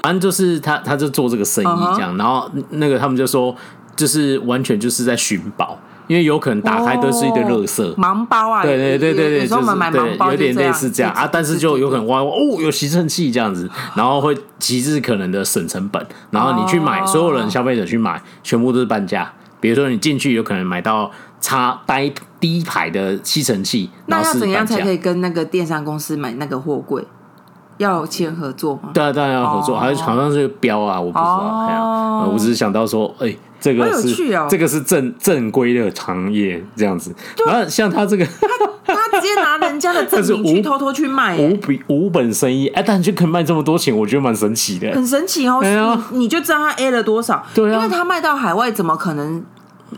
[0.01, 3.55] 反正就是他他就做这个生意这样，然后那个他们就说，
[3.95, 5.77] 就是完全就是在寻宝。
[6.07, 19.31] 因为有可能打开都是一堆垃圾，盲包啊，对对对对对，有时候我们买盲包，有点类似这样啊，但是就有可能挖哦，有吸尘器这样子， 然后会极致可能的省成本，然后你去买，所有人消费者去买，全部都是半价。
[19.59, 21.09] 比如说你进去有可能买到
[21.41, 27.03] 差低低排的吸尘器，那要怎样才可以跟那个电商公司买那个货柜？
[27.77, 28.91] 要签合作吗？
[28.93, 33.35] 对啊，当然要合作，还是好像是标啊，我不知道，我只是想到说，哎。
[33.59, 34.15] 这个是
[34.49, 37.13] 这个是正正规的行业这样子，
[37.45, 38.25] 然后像他这个，
[38.85, 45.61] 他他直接拿人家的证明 去偷偷去卖，无比无本生意，哎，但就可以卖这么多钱，我觉得蛮神奇的，很神奇哦。
[46.11, 49.43] 你你就知道他 A 了多少，对，因为他卖到海外，怎么可能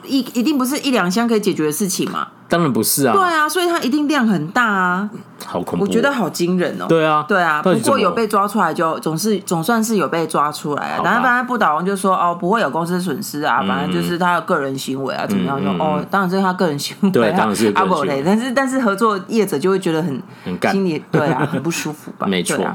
[0.06, 2.28] 一一定不是一两箱可以解决的事情嘛？
[2.50, 5.10] 当然不是啊，对啊，所以它一定量很大啊，
[5.46, 6.86] 好恐怖，我觉得好惊人哦。
[6.88, 11.02] 对啊，对啊，不过有被抓出来就总是总算是有被抓出来啊。
[11.04, 18.24] 然后反正不倒翁就说哦，不会有公司损失啊，反正就是他的个人行为啊，怎么样说哦，当然这是他个人行为，对，当然是阿伯雷。
[18.26, 22.26] 但是但是合作业者就会觉得很很干，心里对啊，很不舒服吧？
[22.28, 22.66] 没错。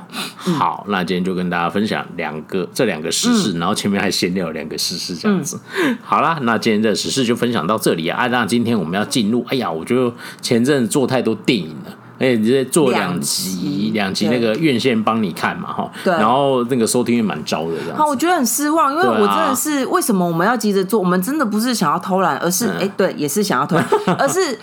[0.59, 5.59] 好，那今天就跟大家分享两个这两个时事，然后前面还闲聊两个时事这样子。
[6.03, 8.27] 好啦，那今天的时事就分享到这里啊。
[8.27, 10.13] 那今天我们要进入，哎呀，我觉得。
[10.41, 17.97] 前阵子做太多电影了，而且直接做两集，两集那个院线帮你看嘛，哈，对，然后那个收听率蛮糟的，这样。
[17.97, 21.01] 好，我觉得很失望，因为我真的是为什么我们要急着做？
[21.01, 23.87] 我们真的不是想要偷懒，而是哎，对，也是想要偷懒，
[24.19, 24.59] 而是。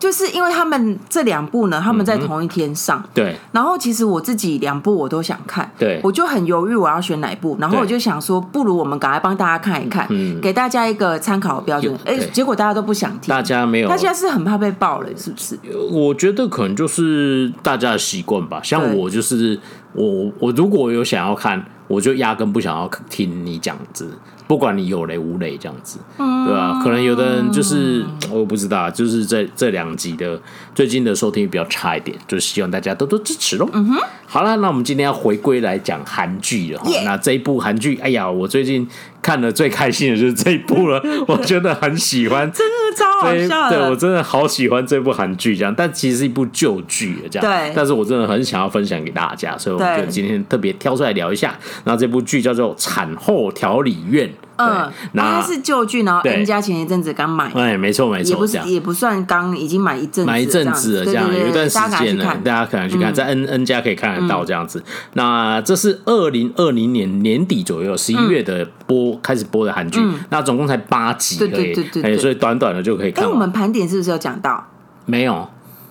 [0.00, 3.36] 就是因为他们这两部呢，他们在同一天上，嗯、对。
[3.52, 6.00] 然后其实我自己两部我都想看，对。
[6.02, 11.94] 我就很犹豫我要选哪部，然后我就想说，不如我们赶快帮大家看一看，嗯、给大家一个参考的标准。
[12.06, 15.58] 哎，结果大家都不想听，大家没有，大家是很怕被爆了，是不是？
[15.92, 18.60] 我觉得可能就是大家的习惯吧。
[18.64, 19.60] 像我就是
[19.92, 24.10] 我，我如果有想要看，我就压根不想要听你讲字。
[24.50, 26.80] 不管你有雷无雷这样子，对吧？
[26.82, 30.36] 可能有的人就是我不知道，就是这这两集的
[30.74, 33.70] 最近的收听比较差一点，就是希望大家多多支持喽。
[33.72, 36.82] 嗯哼，好了，那我们今天要回归来讲韩剧了。
[37.04, 38.84] 那这一部韩剧，哎呀，我最近
[39.22, 43.78] 看的最开心的就是这一部了， 我觉得很喜欢，真的超好笑的。
[43.78, 47.48] 对，我真的好喜欢这部韩剧，这样，但其实是一部旧剧，这样。
[47.48, 51.58] 对，但是我真的很想要分享给大家，所以我们就今天特别挑出来聊一下。
[51.84, 54.28] 那这部剧叫做《产后调理院》。
[54.66, 64.82] 嗯，那它是旧剧，然后 N 家前一阵子刚买，哎，没错没错，也不是也不算刚，已经买一阵买一阵子了，这样有一段时间了，大家可能去看，在 N N 家可以看得到这样子。
[65.14, 73.24] 那这是二零二零年年底左右十一月的播开始播的韩剧，那总共才八集，对对对对，所以短短的就可以看。
[73.24, 74.66] 哎，我们盘点是不是有讲到？
[75.06, 75.48] 没有，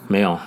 [0.08, 0.38] 没有。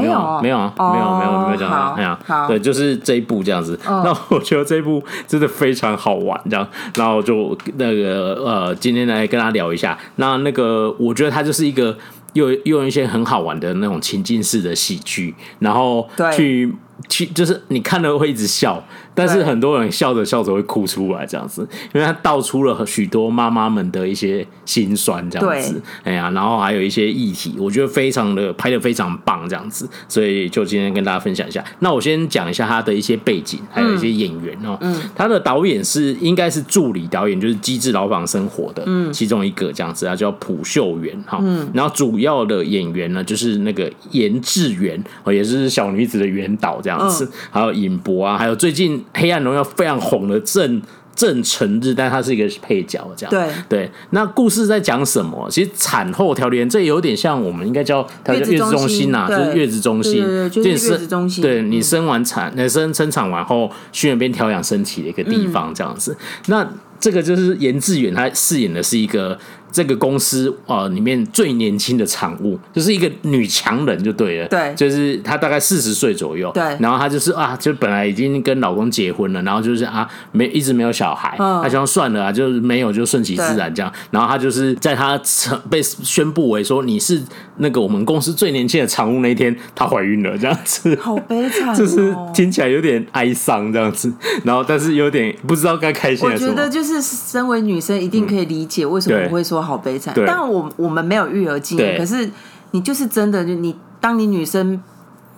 [0.00, 1.94] 没有，没有啊，没有，没有，没有讲到。
[1.96, 3.78] 哎呀，对，就是这一部这样子。
[3.84, 6.66] 那我觉得这一部真的非常好玩，这样。
[6.96, 9.96] 然后就那个呃，今天来跟他聊一下。
[10.16, 11.96] 那那个，我觉得他就是一个
[12.32, 16.74] 又又用一些很好玩的那种情境式的喜剧，然后去
[17.08, 18.82] 去，就是你看了会一直笑。
[19.16, 31.64] 但是很多人笑着笑着会哭出来，这样子，因为他道出了许多妈妈们的一些心酸，这样子，哎呀，然后还有一些议题，我觉得非常的拍的非常棒，这样子，所以就今天跟大家分享一下。
[31.78, 34.76] 那我先讲一下他的一些背景，还有一些演员哦。
[34.80, 41.38] 嗯，他的导演是应该是助理导演，就是《机智牢房生活》的其中一个这样子，他叫朴秀元哈。
[41.40, 49.02] 嗯，然后主要的演员呢，就是那个严智源，哦，也是小女子的原导这样子，还有尹博啊，还有最近。
[49.14, 50.82] 黑暗荣耀非常红的郑
[51.14, 53.30] 郑成日，但他是一个配角，这样。
[53.30, 53.90] 对对。
[54.10, 55.48] 那故事在讲什么？
[55.50, 61.40] 其实产后调理员这有点像我们应该叫月子中心呐，就是月子中心，对，就是月子中心。
[61.40, 66.16] 对，你生完产，那生生产完后去那边调养身体的一个地方，这样子。
[66.48, 66.68] 那
[67.00, 69.38] 这个就是严志远，他饰演的是一个。
[69.74, 87.20] 这个公司呃里面最年轻的产物，就是一个女强人就对了，对，就是她大概四十岁左右，对，然后她就是啊，就本来已经跟老公结婚了，然后就是啊没一直没有小孩，她、嗯、想算了啊，就是没有就顺其自然这样，然后她就是在她成被宣布为说你是
[87.56, 94.12] 那个我们公司最年轻的产物那一天，她怀孕了这样子，好悲惨、哦，就是听起来有点哀伤这样子，
[94.44, 96.24] 然后但是有点不知道该开心。
[96.24, 99.63] 我觉得就是身为女生一定可以理解为什么我会说。
[99.64, 102.28] 好悲惨，但我我们没有育儿经验，可是
[102.72, 104.82] 你就是真的，就你当你女生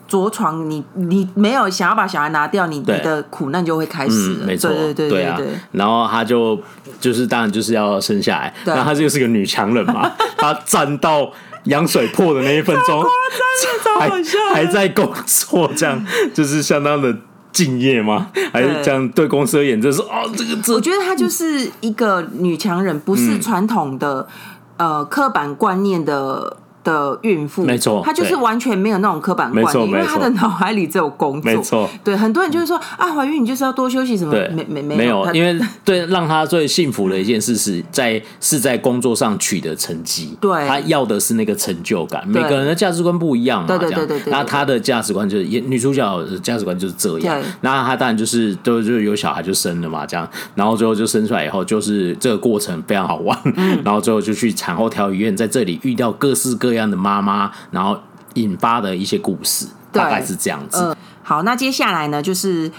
[0.08, 4.44] 着床，你你没有想要把小孩拿掉，你你的苦难就会开始了。
[4.44, 5.40] 嗯、没错，对对对对啊。
[5.72, 6.60] 然后她就
[7.00, 11.30] 就是当然就是要生下来，然后他就是个女强人嘛， 她站到
[11.64, 13.04] 羊水破的那一分钟，
[13.98, 14.10] 还
[14.54, 17.16] 还在工作，这样就是相当的。
[17.56, 18.28] 敬业吗？
[18.52, 24.28] 还是这样对公司而言，就是哦，这个这我觉得她就是一个女强人，不是传统的、
[24.76, 26.58] 嗯、呃刻板观念的。
[26.86, 31.52] 的孕妇，没错，她就是完全没有那种刻板观念，因为她的脑海里只有工作。
[31.52, 34.32] 没错，对，很多人就是说啊，怀孕你就是要多休息什么？
[34.54, 40.36] 没没没没有，因为对，让她最幸福的一件事是在是在工作上取得成绩。
[40.40, 42.22] 对，她要的是那个成就感。
[42.28, 44.30] 每个人的价值观不一样嘛，对对对对。
[44.30, 47.42] 那她的价值观就是女主角的价值观就是这样。
[47.62, 53.36] 那她当然就是都就有小孩就生了嘛，这样，然后最后就生出来以后，就是这个过程非常好玩。
[53.84, 57.50] 然后最后就去产后调理院，在这里遇到各式各样的妈妈。
[57.70, 57.96] 然后
[58.34, 60.82] 引发的一些故事，大概是这样子。
[60.82, 62.70] 呃、好，那接下来呢，就是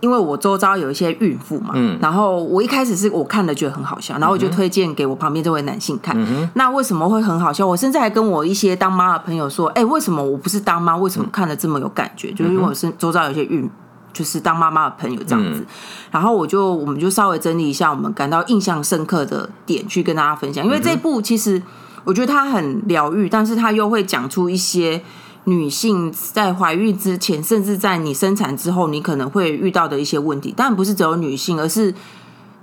[0.00, 6.14] 因为我周遭有一些孕妇嘛，嗯，然后我一开始是我看了觉得很好笑，然后我就推荐给我旁边这位男性看。
[6.16, 7.66] 嗯、那为什么会很好笑？
[7.66, 10.96] 我甚至还跟我一些当妈的朋友说：“哎，为什么我不是当妈？
[10.96, 13.68] 为什么看了这么有感觉？”嗯、就是因为我是周遭有一些孕，
[14.12, 15.60] 就是当妈妈的朋友这样子。
[15.60, 15.66] 嗯、
[16.12, 20.64] 然后我就我们就稍微整理一下我们感到印象深刻的点，去跟大家分享。
[20.64, 21.60] 因为这部其实。
[22.04, 25.02] 我觉得他很疗愈，但是他又会讲出一些
[25.44, 30.52] 女性在怀孕之前，甚至在你生产之后，你可能会遇到的一些问题。
[30.56, 31.94] 当然不是只有女性，而是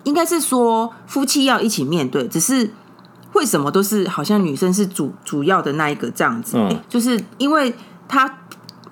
[0.03, 2.27] 应该是说夫妻要一起面对。
[2.27, 2.69] 只是
[3.33, 6.57] 为什么都是好像女生是主主要的那一个这样子？
[6.57, 7.73] 嗯，就是因为
[8.07, 8.38] 他。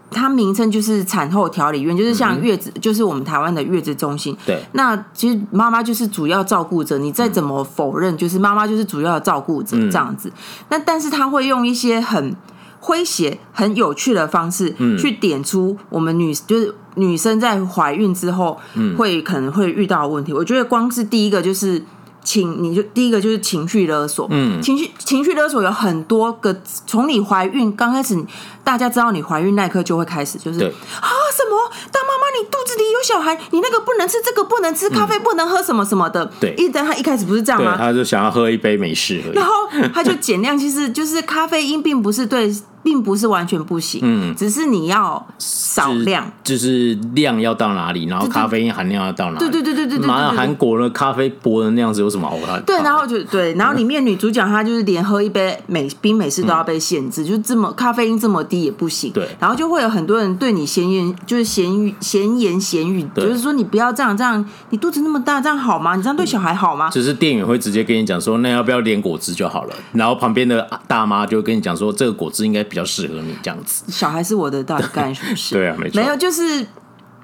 [0.09, 4.35] 它名称就是产后调理院，就是像月子，嗯、就是我们台湾的月子中心。
[4.45, 10.29] 对，那其实妈妈就是主要照顾者，你再怎么否认，就是妈妈就是主要的照顾者这样子。
[10.29, 10.33] 嗯、
[10.69, 12.35] 那但是他会用一些很
[12.81, 18.57] 诙谐、很有趣的方式，去点出我们女就是女生在怀孕之后
[18.97, 20.31] 会可能会遇到的问题。
[20.31, 21.83] 我觉得光是第一个就是。
[22.23, 26.53] 情，你就第一个就是情绪勒索，嗯，情绪情绪勒索有很多个，
[26.85, 28.21] 从你怀孕刚开始，
[28.67, 37.75] 大家知道你怀孕那一刻就会开始，就是啊什么当妈妈你肚子里有小孩，你那个不能吃，这个不能吃，咖啡不能喝什么什么的，对，一旦他一开始不是这样吗？
[37.77, 39.53] 他就想要喝一杯美式，然后
[39.93, 42.53] 他就减量，其实就是咖啡因并不是对。
[42.83, 49.39] 并不是完全不行，嗯，只是你要少量，就是量要到哪里，然后咖啡因含量要到哪里。
[49.39, 50.07] 对对对对对对。
[50.07, 52.63] 妈呀，韩国的咖啡薄的那样子有什么好看？
[52.63, 59.11] 对，然后就对，然后里面女主角她就是连喝一杯美冰美式都要被限制，就这么咖啡因这么低也不行。
[59.11, 65.95] 对，然后就会有很多人对你闲言，就是闲语闲言闲语，就是说你不要这样这样，你肚子那么大，这样好吗？
[65.95, 66.89] 你这样对小孩好吗？
[66.89, 69.75] 就是店员会直接跟你讲说，那要不要连果汁就好了？
[69.93, 75.55] 然后旁边的大妈就跟你讲说，这个果汁应该比较适合你这样子，小孩是我的到底干是不是？
[75.55, 76.65] 对啊，没错，没有就是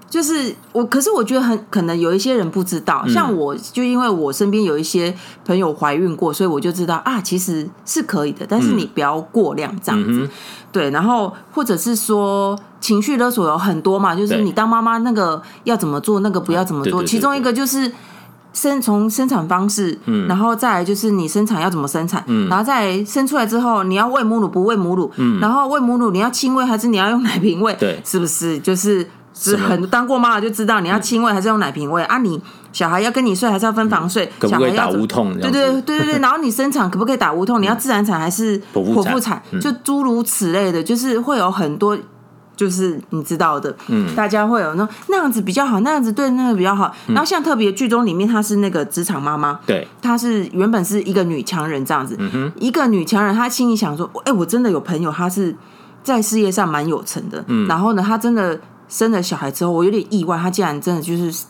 [0.10, 5.12] 就是我，可是我觉得很可能有一些人不知道，嗯、像我就因为我身边有一些
[5.43, 10.10] 朋友怀孕过，所以我就知道啊，其实是可以的，但是你不要过量这样子。
[10.12, 10.30] 嗯、
[10.74, 17.90] 对，然后或者是说情绪勒索有很多嘛，就是你当妈妈那个要怎么做，那个不要怎么做，其中一个就是。
[18.56, 28.60] 生从生产方式，嗯，然后再来就是你生产要怎么生产，嗯，然后再来生出来之后你要喂母乳不喂母乳，嗯，然后喂母乳你要亲喂还是你要用奶瓶喂，对，是不是？
[28.60, 32.17] 就是是很当过妈妈就知道你要亲喂还是用奶瓶喂啊？
[32.19, 32.41] 你
[32.72, 34.32] 小孩要跟你睡还是要分房睡？
[34.39, 35.34] 可不可以打无痛？
[35.39, 37.62] 对对对对对， 然后你生产可不可以打无痛？
[37.62, 39.41] 你要自然产还是剖腹产？
[39.62, 41.98] 就诸如此类的，就是会有很多。
[42.56, 46.96] 就是你知道的，嗯，大家会有那那样子比较好，那样子对那个比较好。
[47.08, 55.54] 然后像特别剧中里面，她是那个职场妈妈，对，她是原本是一个女强人这样子，嗯哼，一个女强人，她心里想说，哎，我真的有朋友，她是
[56.04, 58.58] 在事业上蛮有成的，嗯，然后呢，她真的
[58.94, 61.46] 生了小孩之后，我有点意外，她竟然真的就是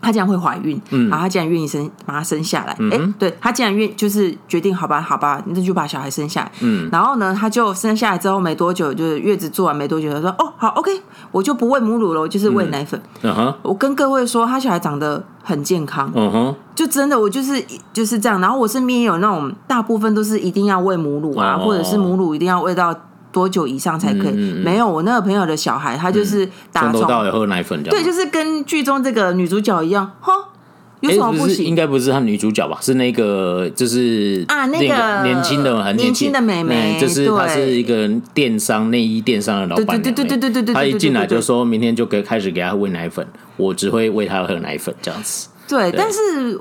[0.00, 10.90] 她竟然会怀孕，嗯，然后她竟然愿意生把她生下来，哎、嗯，对，她竟然愿就是决定好吧，好吧，那就把小孩生下来，嗯，然后呢，她就生下来之后没多久，就是月子做完没多久，她说哦，好，OK，
[11.30, 22.94] 我就不喂母乳了，我就是喂奶粉，嗯哼，我跟各位说，她小孩长得很健康，嗯哼，就真的我就是就是这样，然后我身边也有那种大部分都是一定要喂母乳啊，哦、或者是母乳一定要喂到。
[23.34, 24.34] 多久以上才可以？
[24.34, 30.32] 嗯嗯、没有，我那个朋友的小孩，他就是打从头到尾喝奶粉，对，就是跟剧中这个女主角一样，哈，
[31.00, 31.66] 有什么不行？
[31.66, 32.78] 应该不是她女主角吧？
[32.80, 45.48] 是那个，就是啊，那个年轻的很年轻的妹妹，就是她是一个电商内衣电商的老板，对对对对对对对，她一进来就说明天就可以开始给她喂奶粉，我只会喂她喝奶粉这样子。
[45.66, 46.60] 对，对但是。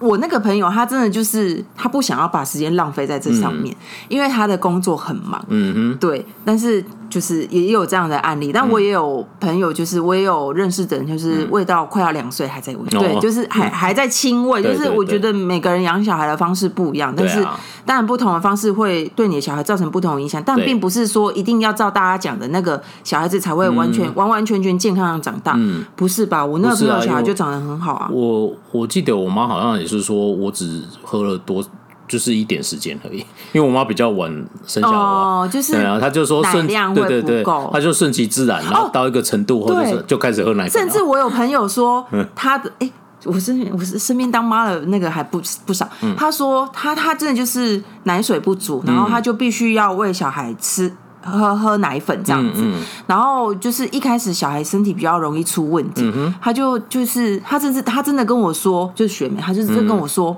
[0.00, 5.44] 我那个朋友，他真的就是他不想要把时间浪费在这上面，嗯、因为他的工作很忙。
[5.48, 6.84] 嗯哼，对，但是。
[7.10, 14.62] 就是也有这样的案例，但我也有朋友，就是我也有认识的人，就是喂到快要两岁还在喂，嗯、对，就是还、嗯、还在亲喂。
[14.62, 17.44] 就是我觉得每个人养小孩的方式不一样，但是
[17.84, 25.54] 当然不同的方式会对你的小孩造成不同的影响，但并不是说一定要照大家讲的那个小孩子才会完全、嗯、完完全全健康的长大。
[25.56, 26.46] 嗯，不是吧？
[26.46, 28.06] 我那个朋友小孩就长得很好啊。
[28.06, 31.64] 啊我我记得我妈好像也是说我只喝了多。
[32.10, 33.18] 就是一点时间而已，
[33.52, 34.28] 因为我妈比较晚
[34.66, 40.72] 生小孩，哦，就是对啊，她就说顺量对对对，她就顺其自然，然后到一个程度或者是就开始喝奶粉。
[40.72, 42.90] 甚至我有朋友说，他的哎，
[43.26, 50.92] 我身我是身边当妈的那个还不不少，他说他他真的就是奶水不足，然后他就必须要喂小孩吃
[51.22, 52.64] 喝喝奶粉这样子，
[53.06, 60.36] 然后就是一开始小孩身体比较容易出问题，他就就是他甚至他真的跟我说，就是学妹，他就是跟我说。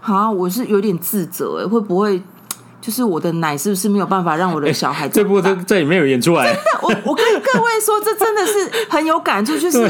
[0.00, 2.22] 啊，我是有点自责哎，会不会
[2.80, 5.08] 就是我的奶是不是没有办法让我的小孩？
[5.08, 6.46] 这部这这里没有演出来。
[6.46, 9.88] 真的，我我跟各位说，这真的是很有感触，就是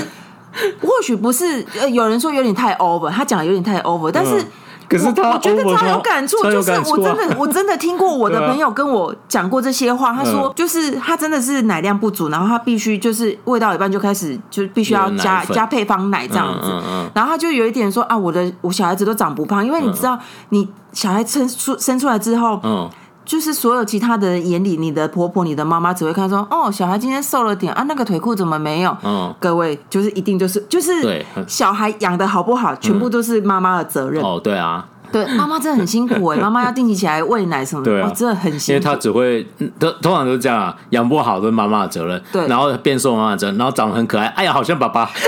[0.81, 4.45] 或许不是呃，有人说有点太 over，他讲的有点太 over，但是。
[4.89, 10.13] 可是他，我觉得超有感触，就是我真的，我真的听过我的 朋友跟我讲过这些话。
[10.15, 16.71] 他说，就是他真的是奶量不足，然后他必须就是喂到一半就开始就必须要加加配方奶这样子。
[17.13, 22.91] 然后他就有一点说啊，我的我小孩子都长不胖，因为你知道，你小孩生出生出来之后，
[23.29, 28.97] 就是所有其他的人眼里，你的婆婆、你的妈妈只会看说，哦，小孩今天瘦了点啊，那个腿裤怎么没有？
[29.05, 34.25] 嗯，各位就是一定就是就是对小孩养的好不好，全部都是妈妈的责任。
[34.25, 38.79] 哦，对啊，对，妈妈真的很辛苦哎， 妈妈要定期起来喂奶什么的，对啊，真的很辛苦。
[38.79, 39.47] 因为他只会，
[39.79, 45.11] 都通常都是这样啊，养不好都是妈妈的责任，对，然后变瘦妈妈的责任，然后长得很可爱，哎呀，好像爸爸。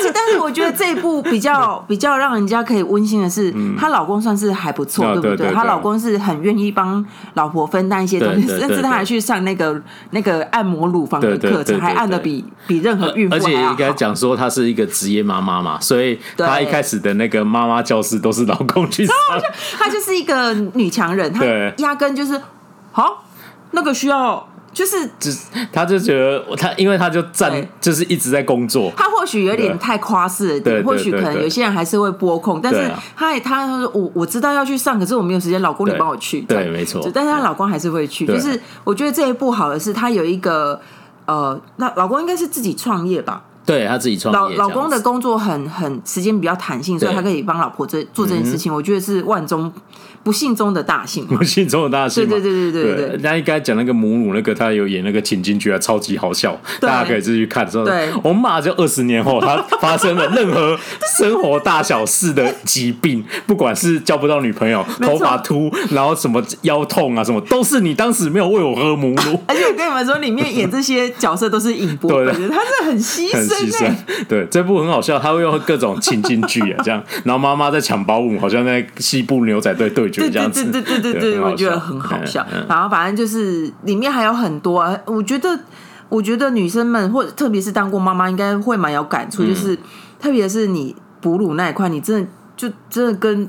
[0.00, 5.52] 而且， 但是我觉得这一部比较比较让人家可以温馨的是，她老公算是还不错，对不对？
[5.52, 13.34] 她老公是很愿意帮老婆分担一些东西，甚至他还去上那个那个按摩乳房的课程，还按的比比任何孕妇。
[13.34, 19.14] 而且应该讲说，她是一个职业妈妈嘛，所以她一开始的那个妈妈教室都是老公去上。
[19.78, 21.44] 她就是一个女强人，她
[21.78, 22.40] 压根就是
[22.92, 23.24] 好
[23.72, 24.46] 那个需要。
[24.72, 25.36] 就是，只
[25.72, 28.92] 他就觉得他，因为他就站，就是一直在工作。
[28.96, 36.40] 他或许有点太夸饰了点，或许可能有些人还是会拨控，但是他也他说我我知道要去上，可是我没有时间，老公你帮我去。
[36.42, 37.00] 对，没错。
[37.12, 40.80] 但是她老公还是会去，就是我觉得这一部好的是，他有一个
[41.26, 43.42] 呃，那老公应该是自己创业吧。
[43.66, 48.72] 对他自己创业，老老公的工作很很时间比较弹性，所以他可以帮老婆这做这件事情。
[48.72, 49.72] 我觉得是万中
[50.22, 52.28] 不幸中的大幸，不幸中的大幸。
[52.28, 53.06] 对对对对对对。
[53.10, 57.68] 人家应该讲那个母乳那个，他有演那个情景剧啊，超级好笑，大家可以自己去看。
[57.84, 60.76] 对，我们马上就二十年后，他发生了任何
[61.16, 69.40] 生活大小事的疾病，不管是交不到女朋友、头发秃，然后什么腰痛啊，什么都是你当时没有喂我喝母乳。
[69.46, 73.59] 而且我跟你们说，里面演这些角色都是尹波， 对，他是很牺牲。
[73.66, 73.94] 牺牲，
[74.28, 82.46] 对，这部很好笑，他会用各种情景剧啊，这样， 然后妈妈在抢保姆，好像在西部牛仔队对决这样子，对对对对对，我觉得很好笑。
[82.68, 85.58] 然后反正就是里面还有很多，啊，我觉得，
[86.08, 89.78] 我觉得女生们或者特别是当过妈妈，应该会蛮有感触，就是
[90.18, 93.48] 特别是你哺乳那一块，你真的就真的跟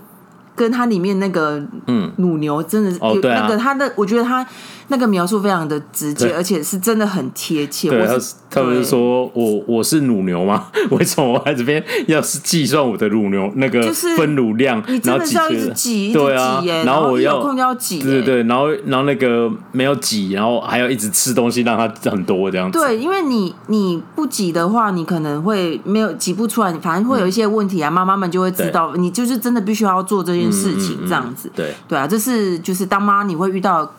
[0.61, 4.45] 跟它里面那个嗯乳牛真的是有那个它的，我觉得它。
[4.87, 7.89] 那个描述非常的直接，而且是真的很贴切。
[7.89, 8.13] 对，他
[8.49, 10.65] 他不是说我我是乳牛吗？
[10.91, 13.81] 为什么我在这边要是计算我的乳牛那个
[14.17, 14.83] 分乳量？
[14.89, 22.77] 你真的是要一直挤，对啊，然后我要有空就要挤，对对对，然后然后那个没有挤，然后还要一直吃东西，让它很多这样子。
[22.77, 27.89] 对，因为你你不挤的话，你可能会没有挤不出来，反正会有一些问题啊。
[27.89, 31.51] 妈妈们就会知道，你就是真的必须要做这件事情，这样子。
[31.55, 33.91] 对对啊，这是就是当妈你会遇到。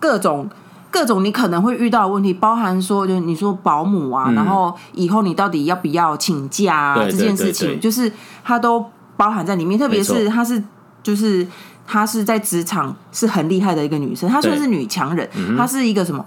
[0.00, 0.46] 各种
[0.90, 6.96] 各种你可能会遇到的问题，包含说，就你说保姆啊，嗯、然后以后你到底要不要请假啊？
[7.06, 8.12] 这件事情，就是
[8.44, 8.84] 它都
[9.16, 9.78] 包含在里面。
[9.78, 10.62] 特别是她是，
[11.02, 11.46] 就是
[11.86, 15.26] 她是在职场是很厉害的一个女生，她算是女强人，
[15.56, 16.22] 她是一个什么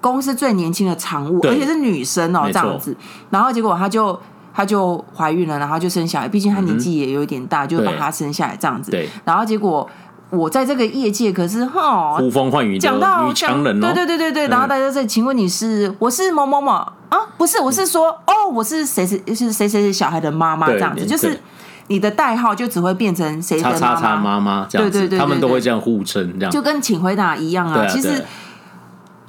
[0.00, 2.96] 公司最年轻的常务，而且是女生哦，这样子。
[3.30, 4.16] 然后结果她就
[4.58, 8.90] 她就怀孕了，然后就生小孩，毕竟她年纪也有点大，就把她生下来这样子。
[8.90, 9.88] 对然后结果。
[10.30, 17.18] 我在这个业界可是哈呼风唤雨讲到女强人哦，对对对对对，然后大家在，请问你是我是某某某啊？
[17.38, 21.40] 不是，我是说哦，我是谁谁是谁谁谁小孩的妈妈这样子，就是
[21.86, 28.22] 你的代号就只会变成谁的妈妈这样子，对对对，他们都会这样互称，这样就跟请回答一样啊，其实。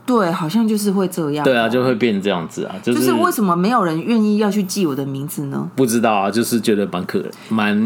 [0.10, 1.44] 对，好像就是会这样。
[1.44, 2.76] 对啊，就会变成这样子啊。
[2.82, 5.70] 就是、就是为什么没有人愿意要去记我的名字呢？
[5.76, 7.78] 不知道啊，就是觉得蛮可蛮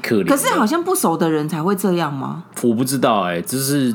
[0.00, 0.28] 可怜。
[0.28, 2.44] 可是好像不熟的人才会这样吗？
[2.62, 3.92] 我不知道哎、欸，就是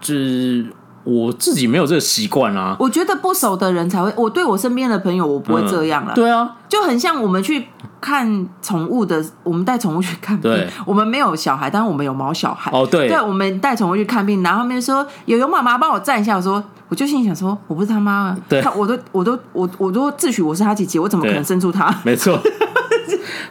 [0.00, 0.66] 就是
[1.02, 2.76] 我自己没有这个习惯啊。
[2.78, 6.14] 我觉得不熟的人才会，我对我身边的朋友我不会这样了、嗯。
[6.14, 7.68] 对啊，就很像我们去
[8.00, 10.50] 看宠物的，我们带宠物去看病。
[10.50, 12.70] 对，我们没有小孩，但是我们有毛小孩。
[12.72, 16.62] 哦，对，对，我们带宠物去看病，然后后面说有有妈妈帮我站一下，我说。
[16.90, 21.88] 我就心里想说，我不是他妈啊，他我都我都我我都自诩我是他姐姐，我怎么可能生出他？
[22.02, 22.36] 没错。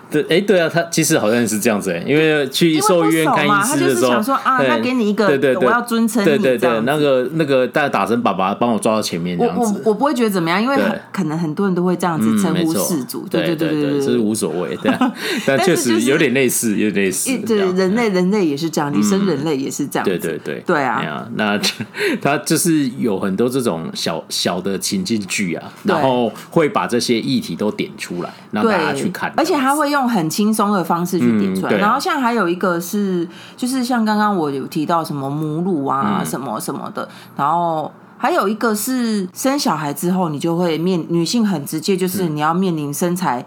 [0.10, 10.76] 对，哎，对啊，他其实好像是这样子哎，因为去兽医院看医师的时候，想说啊，他给你一个，对对对，我要尊称你，对对对，那个那个大家打声爸爸，帮我抓到前面这样子，我我不会觉得怎么样，因为
[11.12, 14.92] 可能很多人都会这样子称呼饲主，对对对对，这是无所谓，对，
[15.46, 21.60] 但确实有点类似，有点类似，对，人类人类也是这样，你生人类也是这样，对对对，对啊，那
[22.20, 29.99] 他就是有很多这种小小的情境剧啊，然后会把这些议题都点出来，让大家去看，而且他会用。
[30.00, 43.46] 用很轻松的方式去点出来，然后像还有一个是，就是像刚刚我有提到什么母乳啊，什么什么的，嗯、然后还有一个是生小孩之后，你就会面女性很直接，就是你要面临身材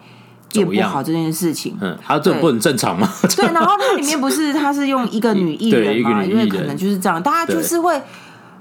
[0.52, 1.76] 变不好这件事情。
[1.80, 3.08] 嗯，他这不很正常吗？
[3.36, 8.00] 对，然后它里面不是它是用一个女艺人嘛， 因为可能就是这样，大家就是会。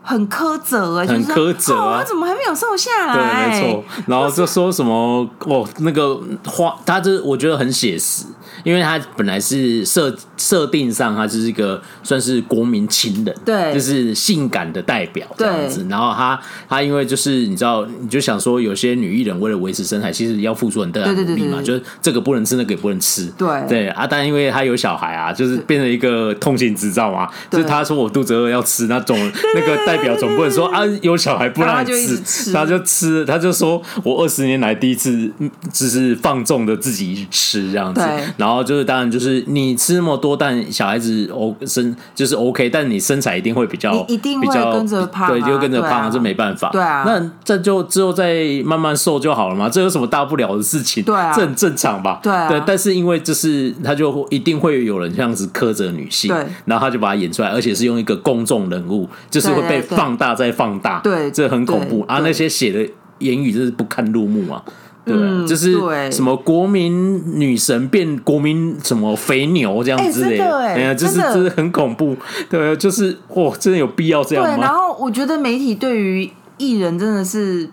[0.03, 1.99] 很苛责啊，很苛责啊！
[1.99, 3.13] 他怎么还没有瘦下来？
[3.13, 3.83] 对，没错。
[4.07, 8.25] 然后就说什么哦，那个花，他这我觉得很写实。
[8.63, 15.87] 因为他本来是设设定上，他就是一个算是国民情人，对，就是性感的代表这样子。
[15.89, 16.39] 然后他
[16.69, 23.25] 他因为就是你知道，你就想说，有些女艺人为了维持身材，其实要付出很大的努力嘛，就是这个不能吃，那个也不能吃。
[23.37, 29.17] 对对啊，但因为他有小孩啊，就是变成一个通行执照嘛，就是他说我肚子饿要吃，那种
[29.55, 31.91] 那个代表总不能说 啊有小孩不让你
[32.23, 35.29] 吃，他就，吃，他就说我二十年来第一次
[35.73, 38.01] 就是放纵的自己吃这样子，
[38.37, 38.61] 然后。
[38.61, 46.69] 就是，当然就是你吃那么多，但小孩子 O 身就是 OK，但你身材一定会比较，一定会跟着胖，对，就跟着胖，这没办法。
[46.69, 51.03] 对啊，那这就之后再慢慢瘦就好了嘛，这有什么大不了的事情？
[51.03, 52.19] 对啊，这很正常吧？
[52.21, 52.61] 对，对。
[52.65, 62.19] 但是因为就是他就一定会有人这样子苛责女性，对，然后他就把它演出来，而且是用一个公众人物，就是会被放大再放大，对，这很恐怖啊！
[62.19, 64.63] 那些写的言语真是不堪入目啊。
[65.03, 65.15] 对，
[65.47, 65.73] 就是
[66.11, 72.15] 什么国民女神变国民什么肥牛这样子的，哎呀，就是真的很恐怖。
[72.49, 74.55] 对，就是哇，真的有必要这样吗？
[74.55, 77.69] 对，然后我觉得媒体对于艺人真的是。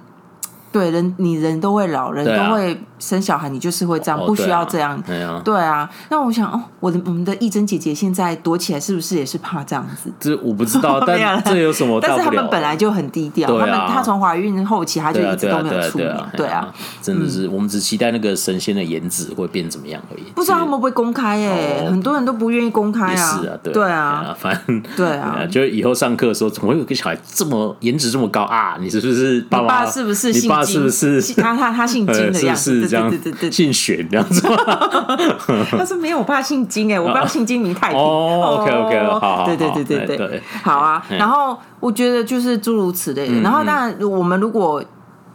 [0.71, 5.01] 对人，你人都会老，人都会生小孩，你就是会这样，不需要这样。
[5.07, 10.11] 对啊，对啊那我想，哦，我的我们的艺珍姐姐现在躲起来，是不是也是怕这样子？
[10.21, 11.99] 这我不知道， 但这有什么？
[12.01, 16.09] 但是他们本来就很低调，他们她从怀孕后期，她就一直都没有出名。
[16.37, 16.73] 对啊，
[17.03, 20.23] 真的是，我们只期待那个神仙的颜值会变怎么样而已。
[20.35, 21.39] 不知道他们会不会公开？
[21.39, 23.41] 哎，很多人都不愿意公开啊。
[23.41, 28.77] 是啊，对啊，反正对啊，就以后上课的时候，怎么会有个小孩这么颜值这么高啊？
[28.81, 29.87] 你是不是爸爸？
[29.87, 30.33] 是不是？
[30.33, 31.21] 你爸是不是？
[31.35, 34.41] 他他他姓金的样子，是这样，对对对，姓玄这样子。
[35.71, 37.99] 他说没有，我爸姓金哎， 我爸姓金名太平。
[37.99, 41.05] 哦，OK OK，好，对对对对对，好啊。
[41.11, 43.41] 然后我觉得就是诸如此类的。
[43.43, 44.83] 然后当然，我们如果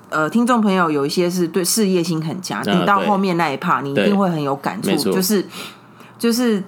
[0.10, 5.45] 呃听众朋友有一些是对事业心很强，你到后面那一趴，你一定会很有感触，就是
[6.18, 6.64] 就是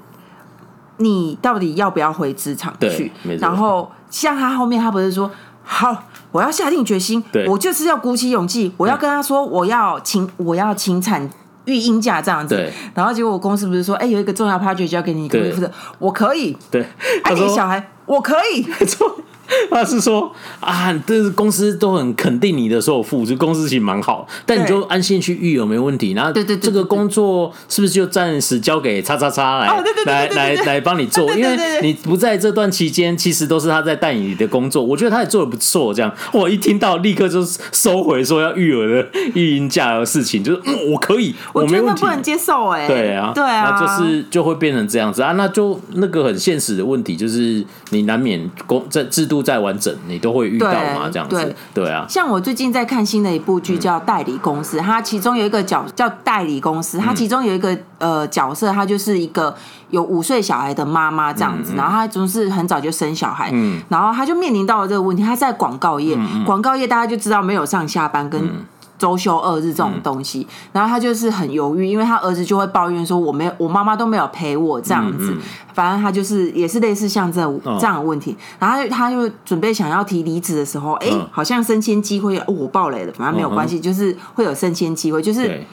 [0.98, 3.12] 你到底要不要回职场去？
[3.40, 5.30] 然后像他后面，他不是说
[5.66, 6.04] 好。
[6.32, 11.30] 我要下定决心，对我就是要鼓起勇气，我要跟他说，我要请我要请产
[11.64, 12.54] 育婴假这样子。
[12.56, 15.70] 对然后结果我公司不是说，哎、欸，有一个重要 project 交给你，可不可以？
[15.98, 16.58] 我可以。
[16.70, 16.86] 对，
[17.24, 18.68] 而且小孩我可以。
[18.80, 19.16] 没错。
[19.70, 26.14] 他是说啊，这是公司都很肯定你的所有付出，公司其实蛮好，但你就安心去育儿没问题。
[26.14, 31.32] 然后，对对，这个工作是不是就暂时交给叉叉叉来来来 来帮你做？
[31.36, 34.84] 因为你不在这段期间，其实都是他在带你的工作。
[34.84, 35.94] 我觉得他也做的不错。
[35.94, 42.88] 这样，我一听到立刻就收回说要育儿的育婴假的事情，就是嗯，我可以，我没问题，不能接受哎。
[42.88, 45.34] 对啊，对啊，就是就会变成这样子啊。
[45.34, 49.35] 那就那个很现实的问题，就是你难免工在制度。
[49.42, 51.10] 再完整，你都会遇到吗？
[51.12, 52.06] 这样子，对，对啊。
[52.10, 59.56] 像我最近在看新的一部剧，叫《代理公司》，它其中有一个角叫代理公司，它其中有一个呃角色，它就是一个
[59.90, 63.52] 有五岁小孩的妈妈这样子，然后她总是很早就生小孩，
[63.90, 65.24] 然后她就面临到了这个问题。
[65.24, 68.66] 她在广告业，广告业大家就知道没有上下班跟。
[69.06, 75.32] 周休二日这种东西，嗯、然后他就是很犹豫，因为他儿子就会抱怨说：“我没有，我妈妈都没有陪我这样子。
[75.32, 75.42] 嗯嗯”
[75.76, 77.40] 反正他就是也是类似像这
[77.80, 78.32] 这样的问题。
[78.32, 85.22] 哦、然后他就准备想要提离职的时候，哎、嗯，好像升迁机会哦，我爆雷了，反正没有关系，嗯、就是会有升迁机会。
[85.22, 85.64] 就是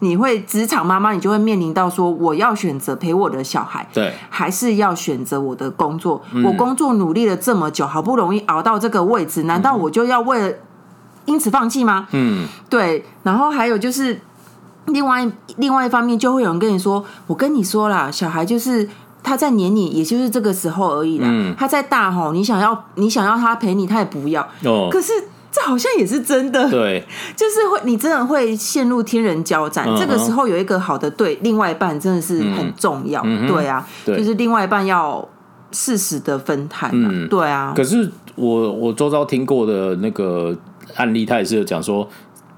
[0.00, 6.20] 你会职场妈妈，你就会面临到说：我要选择陪我的小孩，对，还是要选择我的工作？
[6.32, 10.54] 嗯、我工作努力了这么久，好不容易熬到这个位置，难道我就要为了？
[11.24, 12.08] 因此放弃吗？
[12.12, 13.04] 嗯，对。
[13.22, 14.20] 然后还有就是，
[14.86, 18.88] 另外另外一方面，就会有人跟你说：“我跟你说啦，小孩就是
[19.22, 21.26] 他在黏你，也就是这个时候而已啦。
[21.28, 24.42] 嗯、他在大吼，你想要你想要他陪你，他也不要。
[24.64, 25.12] 哦，可是
[25.52, 26.68] 这好像也是真的。
[26.68, 27.06] 对，
[27.36, 29.86] 就是会你真的会陷入天人交战。
[29.88, 33.22] 嗯、这个时候有一个好的对另外一半真的是很重要。
[33.24, 35.26] 嗯、对啊，对就是另外一半要
[35.70, 36.90] 适时的分摊。
[36.92, 37.72] 嗯，对啊。
[37.76, 40.56] 可是我我周遭听过的那个。
[40.96, 42.08] 案例他也是有讲说，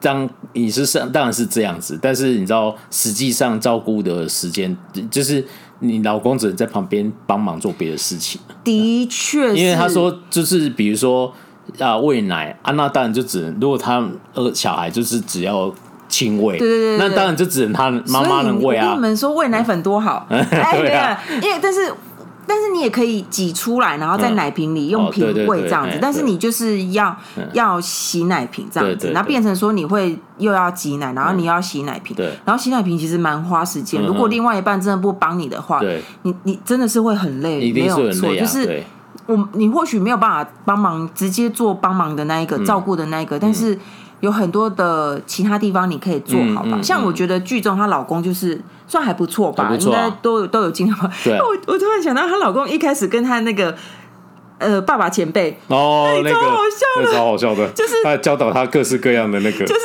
[0.01, 4.77] 当你是上当然是这样子，但是你知道实际上照顾的时间，
[5.11, 5.45] 就是
[5.81, 8.41] 你老公只能在旁边帮忙做别的事情。
[8.63, 11.33] 的确，因为他说就是比如说
[11.79, 15.73] 啊喂奶啊，那当然就只能如果他呃小孩就是只要
[16.09, 18.95] 亲喂，对对对，那当然就只能他妈妈能喂啊。
[18.95, 21.93] 你们说喂奶粉多好， 哎对啊，因为但是。
[22.47, 25.99] 但是你也可以挤出来，然后在奶瓶里用瓶喂这样子。
[26.01, 27.17] 但是你就是要
[27.53, 32.17] 要洗奶瓶这样子，那变成说你会又要挤奶，然后你要洗奶瓶。
[32.45, 34.03] 然后洗奶瓶其实蛮花时间。
[34.05, 35.81] 如果另外一半真的不帮你的话，
[36.23, 38.35] 你你真的是会很累，没有错。
[38.37, 38.83] 就是
[39.27, 43.79] 我你或许没有办法帮忙直接做帮忙的那一个照顾的那一个，但是。
[44.25, 48.59] 有很多的其他地方你可以做好吧，像我觉得剧中她老公就是
[48.89, 50.97] 算还不错吧，应该都有都有经验。
[51.23, 53.77] 对，我我突然想到她老公一开始跟她那个
[54.59, 59.81] 呃爸爸前辈哦，那个超好笑的，超好笑的，就是他教导他各式各样的那个，就是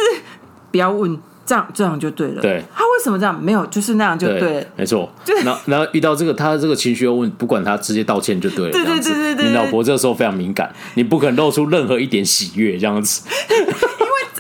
[0.72, 1.20] 不要问。
[1.46, 2.42] 这样这样就对了。
[2.44, 3.44] 对，他为什么这样？
[3.44, 4.68] 没有，就是那样就对了。
[4.76, 5.12] 没错。
[5.44, 8.72] 然后然后遇到这个，他这个情绪又问，不管他直接道歉就对了。
[8.72, 9.46] 对对对对对。
[9.48, 13.28] 你老婆这个时候非常敏感，你不可能露出任何一点喜悦这样子。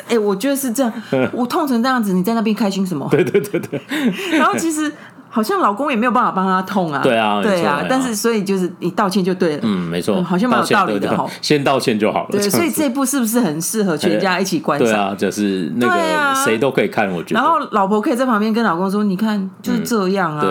[0.09, 0.91] 哎，我觉得是这样。
[1.31, 3.07] 我痛成这样子，你在那边开心什么？
[3.11, 3.81] 对对对对。
[4.37, 4.91] 然后其实。
[5.29, 12.29] 好像老公也没有办法帮他痛啊，对啊，对啊，但是所以就是你道歉就对了，嗯，没错，好像蛮有道理的哈，先道歉就好了。
[12.31, 14.87] 对，所以这部是不是很适合全家一起观赏？
[14.87, 17.41] 对啊，就是那个谁都可以看，我觉得。
[17.41, 20.41] 然后老婆可以在旁边跟老公说：“你看，就是这样啊。”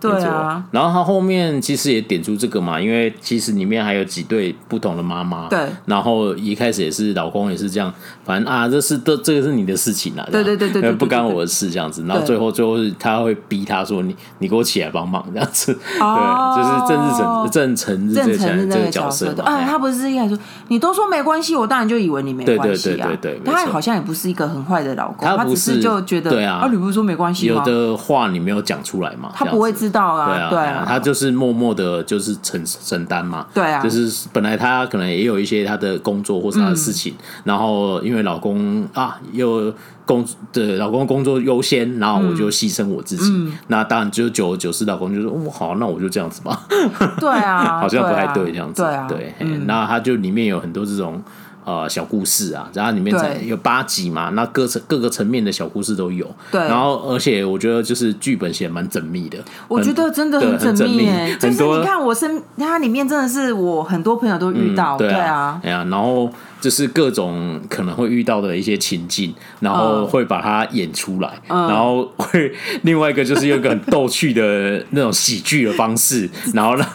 [0.00, 0.62] 对，对啊。
[0.70, 5.58] 然后他后面其实也点出这个嘛，因为其实里面还有几对不同的妈妈，对。
[5.86, 7.92] 然后一开始也是老公也是这样，
[8.24, 12.04] 反正啊，这是这这个是你的事情啊，对对对对，不干我的事这样子。
[12.06, 19.32] 然后最后最后是他会逼他说：“你你给我起来帮。”忙这样子， 对，就是郑日成、郑成日这个角色。
[19.44, 23.06] 啊，他不是一开始说，你都说没关系，我当然就以为你没关系啊。
[23.06, 27.62] 对对对对，他好像也不是一个很坏的老公，他只是就觉得，对啊，你不是说没关系吗？
[27.64, 30.50] 有的话你没有讲出来嘛，他不会知道啊。
[30.50, 33.46] 对啊，他就是默默的，就是承承担嘛。
[33.54, 37.14] 对啊，就是本来他可能也有一些他的工作或是他的事情，
[37.44, 39.72] 然后因为老公啊又。
[40.06, 43.30] 工的老公工作优先，然后我就牺牲我自己。
[43.30, 46.66] 嗯、那当然，就久而久之，老公就说：“哦，好，那我就这样子吧。
[47.20, 48.82] ”对啊， 好像不太对这样子。
[48.82, 49.34] 对啊，对。
[49.66, 51.22] 那他就里面有很多这种。
[51.66, 53.12] 呃，小故事啊，然后里面
[53.44, 56.24] 有八集嘛，那各层各个层面的小故事都有。
[56.52, 59.36] 对，然后而且我觉得就是剧本写蛮缜密的。
[59.66, 64.96] 我觉得真的很缜密，就是你看我身，它里面真的是我很多朋友都遇到。
[64.96, 66.30] 对啊，哎呀，然后
[66.66, 72.52] 就是各种可能会遇到的一些情境，然后会把它演出来，然后会
[72.82, 76.88] 另外一个就是用一个很逗趣的那种喜剧的方式， 然后让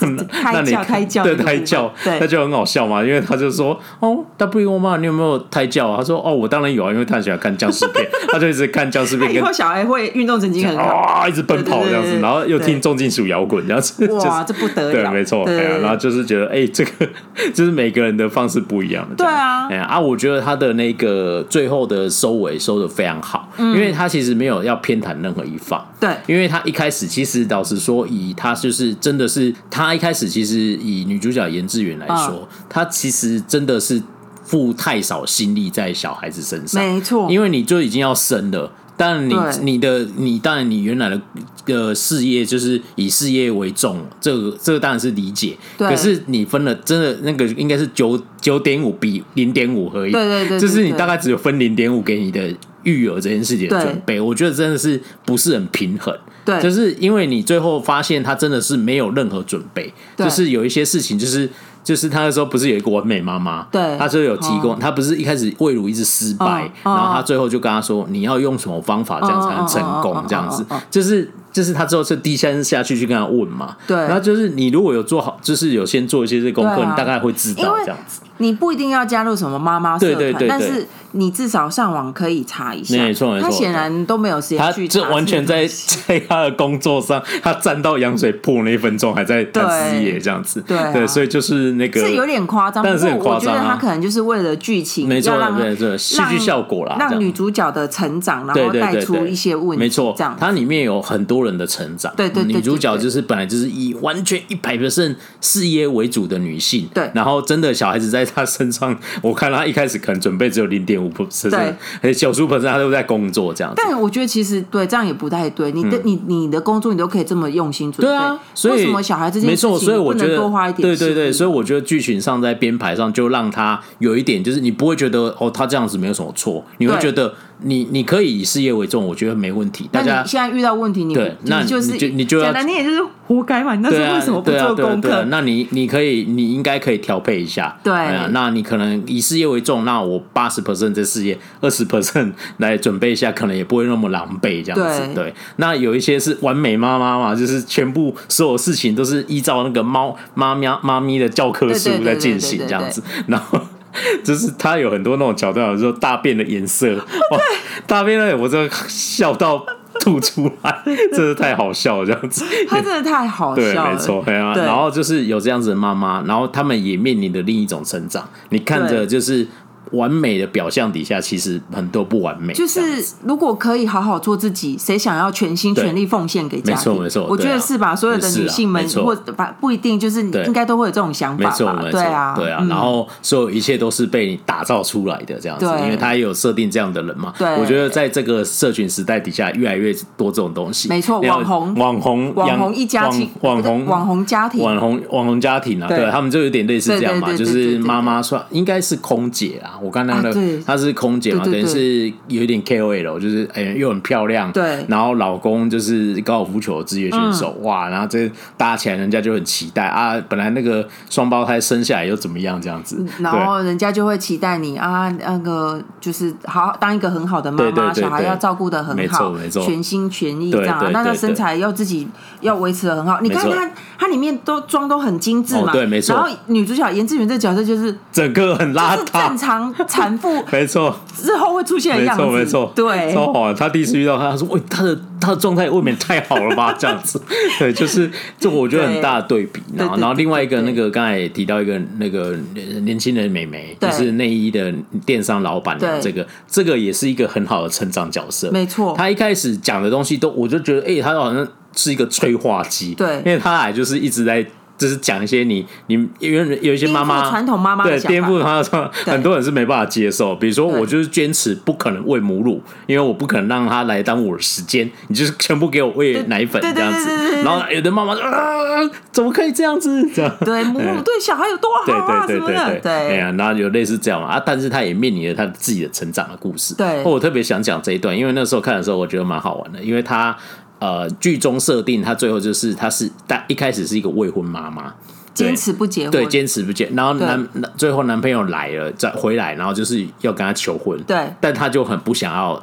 [0.53, 4.61] 让你开叫开叫，对胎教，那就很好笑嘛，因为他就说哦，他不。
[4.61, 5.97] 比我妈，你有没有胎教啊？
[5.97, 9.33] 他说哦，我当然有啊，因为他很喜欢看僵尸片， 他就一直看僵尸片。
[9.33, 14.91] 以后小孩会运动神经很好，哇，一直奔跑这样子，然后又听重金属摇滚这样子，哇，这不得了。
[14.91, 16.91] 对，没错，对啊，然后就是觉得哎，这个
[17.55, 19.15] 就是每个人的方式不一样的。
[19.15, 25.85] 对啊，哎啊，我觉得他的那个最后的收尾收的非常好，因为他其实没有要偏袒任何一方。
[25.99, 34.01] 对，因为他一开始其实老实说，以他就是真的是他一开始其实以女主角严志远来说，他其实真的是。
[34.43, 38.69] 付太少心力在小孩子身上，没错，因为你就已经要生了，
[39.01, 41.19] 但你你的你当然你原来的
[41.65, 61.49] 个事业就是以事业为重，这个这个当然是理解，可是你分了真的那个应该是九九点五比零点五而已，对对对，就是你大概只有分零点五给你的育儿这件事情的准备，我觉得真的是不是很平衡，对，就是因为你最后发现他真的是没有任何准备，就是有一些事情就是。
[61.83, 78.21] 就是他那时候不是有一个完美妈妈，对，他就有提供，他不是一开始喂乳一直失败，然后他最后就跟他说，你要用什么方法这样才能成功，这样子，就是就是他之后是低三下去去跟他问嘛，对，然后就是你如果有做好，就是有先做一些这功课，你大概会知道这样子。
[78.37, 82.97] 你不一定要加入什么妈妈社团，但是你至少上网可以查一下。
[82.97, 84.99] 没错没错，他显然都没有时间去查。
[84.99, 85.67] 他这完全在
[86.07, 90.61] 在他的工作上，他站到羊水破那一分钟还在谈事业这样子。
[90.61, 93.53] 对对，所以就是那个是有点夸张，但是很夸张。
[93.53, 99.79] 我觉得他可能就是为了剧情，没错对对，戏剧效果啦，让女主角的成长，然后带出一些问题。
[99.79, 102.13] 没错，这样它里面有很多人的成长。
[102.15, 108.97] 对对，女主角就是本来就是以完全一百 percent 事业为主的女性，对，然后真的小孩子在她身上。
[109.21, 113.81] 我看她一开始可能准备只有零点五 percent，对，九十五 percent 他都在工作这样子。
[113.83, 115.71] 但我觉得其实对这样也不太对。
[115.71, 118.39] 你的你你的工作你都可以这么用心准备，对啊。
[118.53, 119.77] 所以为什么小孩子没错？
[119.79, 120.87] 所以我觉得多花一点。
[120.87, 127.33] 对对对，所以我觉得剧情上在编排上就让他有一点，就是你不会觉得哦，他这样子没有什么错，你会觉得。
[127.63, 129.89] 你你可以以事业为重，我觉得没问题。
[129.91, 133.75] 大家现在遇到问题，你对，那就是你就要简单点，也就是活该嘛。
[133.75, 135.25] 那是为什么不做功课？
[135.25, 137.77] 那你你可以，你应该可以调配一下。
[137.83, 137.93] 对，
[138.31, 145.01] 那你可能以事业为重，那我八十 percent 这事业，二十 percent 来准备一下，可能也不会那么狼狈这样子。
[145.13, 153.59] 对，那有一些是完美妈妈嘛，就是全部所有事情都是依照那个猫妈咪妈咪的教科书在进行这样子，然后。
[154.23, 157.39] 就是他有很多那种桥段，说大便的颜色，哇，
[157.85, 159.65] 大便呢，我真的笑到
[159.99, 160.81] 吐出来，
[161.13, 169.47] 真的太好笑了，这样子，他真的太好笑了，对，没错，对啊，然后就是有这样子的妈妈，然后他们也面临的另一种成长，你看着就是。
[169.91, 172.53] 完美的表象底下，其实很多不完美。
[172.53, 172.81] 就是
[173.23, 176.75] 如果可以好好做自己，谁想要全心全力奉献给家庭？
[176.75, 181.81] 没错没错，我觉得是吧所有的女性们，或把不一定就是你应该都会有这种想法吧？
[181.91, 182.65] 对啊，对啊。
[182.69, 187.33] 然后所有一切都是被你打造出来的这样子，因为他也有设定这样的人嘛。
[187.37, 190.87] 对，我觉得在这个社群时代底下，越来越多这种东西。
[190.89, 200.41] 没错，网红网红网红一家庭，网红网红家庭，网红网红家庭啊，对他们就有点类似这样嘛，就是妈妈算应该是空姐啊，我刚刚那个。
[200.65, 210.21] 她是空姐嘛，等于是有一点 KOL，就是哎又很漂亮，对，然后老公就是高尔夫球职业选手，哇，然后这搭起来人家就很期待啊。
[210.29, 222.07] 本来那个双胞胎生下来又怎么样这样子，然后人家就会期待你啊，那个就是好当一个很好的妈妈，小孩要照顾的很好，没错没错，全心全意这样，那她身材要自己
[222.41, 223.19] 要维持的很好。
[223.21, 226.15] 你看她，她里面都妆都很精致嘛，对，没错。
[226.15, 230.43] 然后女主角严志源这角色就是整个很邋遢，正常产妇。
[230.51, 233.55] 没错，之后会出现的样子，没错，没错，对，超好玩。
[233.55, 237.21] 他第一次遇到他，他说：“喂，他的他的状态未免太好了吧？”这样子，
[237.59, 238.09] 对，就是
[238.39, 239.61] 这我觉得很大的对比。
[239.75, 242.35] 然后，然后另外一个那个刚才也提到一个那个
[242.83, 244.73] 年轻人美眉，就是内衣的
[245.05, 248.49] 电商老板娘，这个这个也是一个很好的成长角色。
[248.51, 254.45] 没错，他一开始讲的东西都，我就觉得，哎，他好像是一个催化剂，对，因为他俩就是一直在。
[254.81, 260.35] 就是讲一些你你因为有一些妈妈传统妈妈对颠覆他的，很多人是没办法接受。
[260.35, 264.89] 比如说，我就是坚持不可能喂母乳，因为我不可能让他来耽误我的时间。
[265.07, 267.43] 你就是全部给我喂奶粉这样子。
[267.43, 270.09] 然后有的妈妈说啊，怎么可以这样子？
[270.15, 272.25] 这样对母乳对小孩有多好啊？
[272.25, 272.91] 对 对对对对。
[272.91, 276.73] 哎呀，然后有类似这样嘛啊，但是他也面临了他自己的成长的故事。
[276.73, 280.35] 对，我特别想讲这一段，因为那时候看的时候，我觉得蛮好玩的，因为他
[280.81, 284.93] 呃剧中设定他最后就是他是但一开始是一个未婚妈妈。
[285.33, 286.91] 坚持不结婚，对，坚持不结。
[286.93, 292.61] 然后男最后男朋友来了，再回来，然后就是要跟他求婚，对，但他就很不想要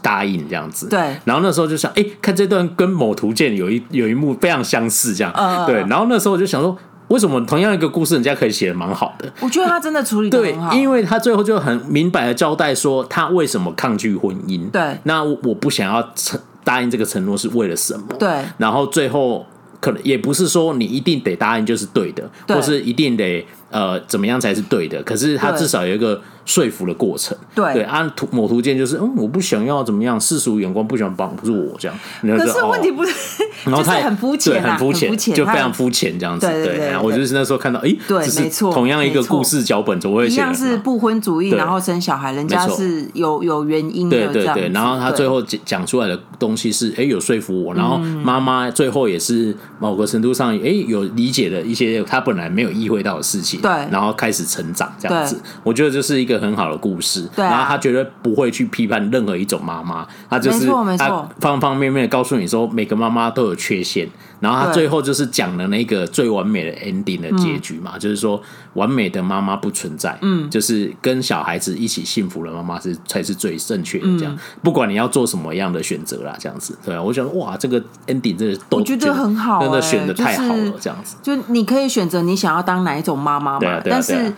[0.00, 1.16] 答应这样子，对。
[1.24, 5.80] 然后那时候就想，哎，看这段跟某图鉴有一有一幕非常相似，这样，对。
[5.88, 6.78] 然后那时候我就想说，
[7.08, 9.30] 为什么同样一个故事，人家可以写的蛮好的？
[9.40, 14.70] 我觉得他真的处理得很好，对，因为他最后就很明白的交代说他为什么抗拒婚姻。
[14.70, 18.06] 对，那我不想要承答应这个承诺是为了什么？
[18.18, 18.28] 对，
[18.58, 19.44] 然后最后
[19.80, 25.02] 可能也不是说你一定得答应就是对的，对或是一定得呃怎么样才是对的。
[25.02, 26.20] 可是他至少有一个。
[26.48, 31.96] 说服的过程，对对，按图某图鉴就是，嗯，我不想要怎么样，世俗眼光不喜欢帮，不是我这样。
[32.22, 33.12] 可是问题不是，
[33.68, 36.46] 然后他很肤浅，很肤浅，就非常肤浅这样子。
[36.46, 44.68] 对对对，我就是那时候看到，哎，对，没错，同样一个故事脚本，怎么会一样是不婚主义，然后生小孩，人家是有有原因的，对对对。
[44.70, 47.74] 然后他最后讲讲出来的东西是，哎，有说服我。
[47.74, 55.38] 然后妈妈最后也是某个程度上，哎，有理解了一些他本来没有意会到的事情，对，然后开始成长这样子。
[55.62, 57.28] 我觉得这是一个很好的故事。
[57.34, 60.66] 对啊、然后他绝对不会去批判任何一种妈妈，他就是
[60.98, 64.08] 他方方面面的告诉你说，每个妈妈都有缺陷。
[64.40, 68.40] 然后他最后就是讲了那个最完美的 ending 的结局嘛，就是说
[68.74, 74.06] 完美的妈妈不存在，嗯，就是跟小孩子一起幸福的妈妈是才是最正确的。
[74.16, 81.16] 这样，不管你要做什么样的选择啦，这样子，对啊，我想哇，这个 ending 真的我觉得很好，真的选的太好了，这样子。
[81.20, 84.32] 就你可以选择你想要当哪一种妈妈嘛，但是。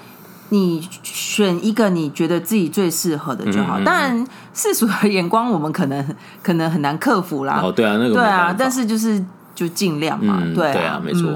[0.50, 3.80] 你选一个你觉得自己最适合的就好。
[3.80, 7.60] 当然，世俗的眼光我们可能 可能很难克服啦。
[7.62, 9.20] 哦，对啊，那个对啊，但是就是
[9.54, 10.40] 就尽量嘛。
[10.54, 11.30] 对对啊，没错。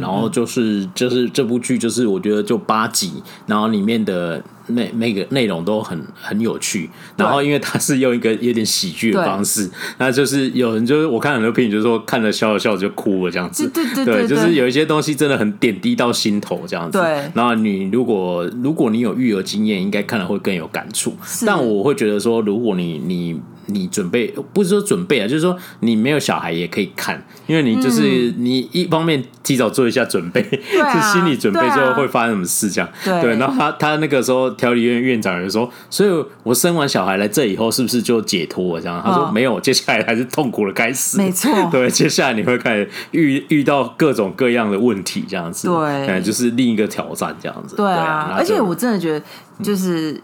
[0.00, 4.42] 然后就是就是这部剧，就是我觉得就八集，然后里面的。
[4.68, 16.98] 那那个内容都很很有趣，然后因为他是用一个有点喜剧的方式，那就是有人就是我看很多评论，就是说看了笑了笑就哭了这样子，对对对，就是有一些东西真的很点滴到心头这样子。
[16.98, 21.16] 对，然后你如果如果你有育儿经验，应该看了会更有感触。
[21.46, 23.40] 但我会觉得说，如果你你。
[23.68, 32.88] 你准备不是说准备啊，就是说你没有小孩也可以看，因为你就是你一方面提早做一下准备，是 心理准备之后会发生什么事这样。
[33.04, 39.00] 对，然后他他那个时候调理院院长就说，所以我生完小孩来这以后是不是就解脱了这样？
[39.04, 41.18] 他说没有，接下来还是痛苦的开始。
[41.18, 47.76] 没错， 对，接下来你会开始遇遇到各种各样的问题这样子，对，就是另一个挑战这样子。
[47.76, 49.24] 对啊，而且我真的觉得
[49.62, 50.20] 就是。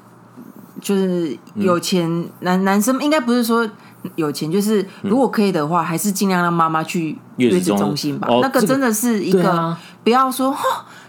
[0.80, 3.64] 就是有钱男男生应该不是说
[4.16, 8.26] 有钱，就是如果可以的话，还是尽量让妈妈去月子中心吧。
[8.42, 10.52] 那个真的是一个，不要说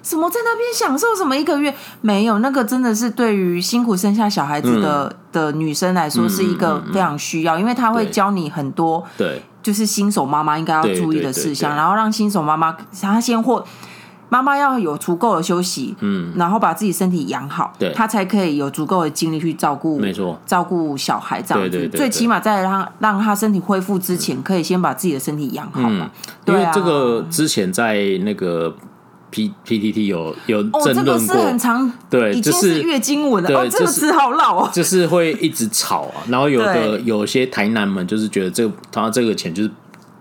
[0.03, 1.73] 什么在那边享受什么一个月？
[2.01, 13.65] 没有，那个真的是对于辛苦生下小孩子的的女生来说是一个非常需要，因为她会教你很多，对，就是新手妈妈应该要注意的事项，然后让新手妈妈她先获。
[14.29, 21.69] 妈妈要有足够的休息，嗯，然后把自己身体养好，对，她才可以有足够的精力去照顾，没错，照顾小孩这样子。
[21.69, 26.09] 对对对，最起码在让让她身体恢复之前，可以先把自己的身体养好嘛。
[26.45, 28.75] 因为这个之前在那个
[29.33, 36.21] P P T T 有有争论过，是很长，对，就是月经文的，哦，这个词好老哦， 就是会一直吵啊。
[36.29, 39.71] 然后有的有些台南们就是觉得这他这个钱就是。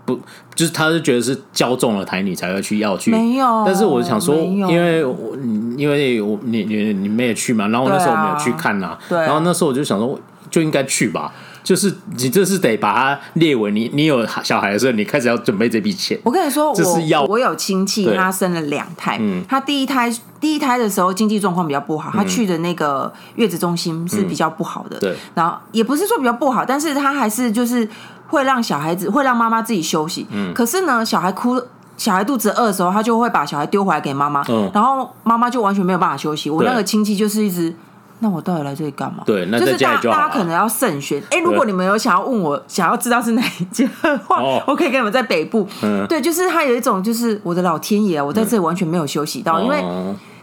[0.05, 0.19] 不，
[0.57, 3.63] 就是他是觉得是教中了台女才会去要去，没有。
[3.65, 5.37] 但是我想说，因为我
[5.79, 9.17] 因为我你你你没有去嘛，然后那时候我没有去看呐，对。
[9.21, 10.19] 然后那时候我就想说，
[10.51, 11.33] 就应该去吧。
[11.63, 16.19] 就是你这是得把它列为你你有小孩的时候，你开始要准备这笔钱。
[16.25, 25.15] 我跟你说，这是要我有亲戚，他生了两胎，他第一胎第一胎的时候经济状况比较不好，他去的那个月子中心是比较不好的，对。
[25.35, 27.89] 然后也不是说比较不好，但是他还是就是。
[28.29, 31.61] 会让小孩子会让妈妈自己休息，嗯，可是呢，小孩哭，
[31.99, 36.49] 小孩肚子饿的时候，他就会把小孩丢回来给妈妈，嗯，然后妈妈就完全没有办法休息。
[36.49, 37.77] 我那个亲戚就是一直，
[38.23, 39.25] 那我到底来这里干嘛？
[39.27, 41.23] 对，那就是大大家可能要慎选。
[41.31, 49.85] 哎，如果你们有想要问我，想要知道是哪一家的话，我可以跟你们在北部，嗯，对，就是他有一种，就是我的老天爷，我在这里完全没有休息到，因为。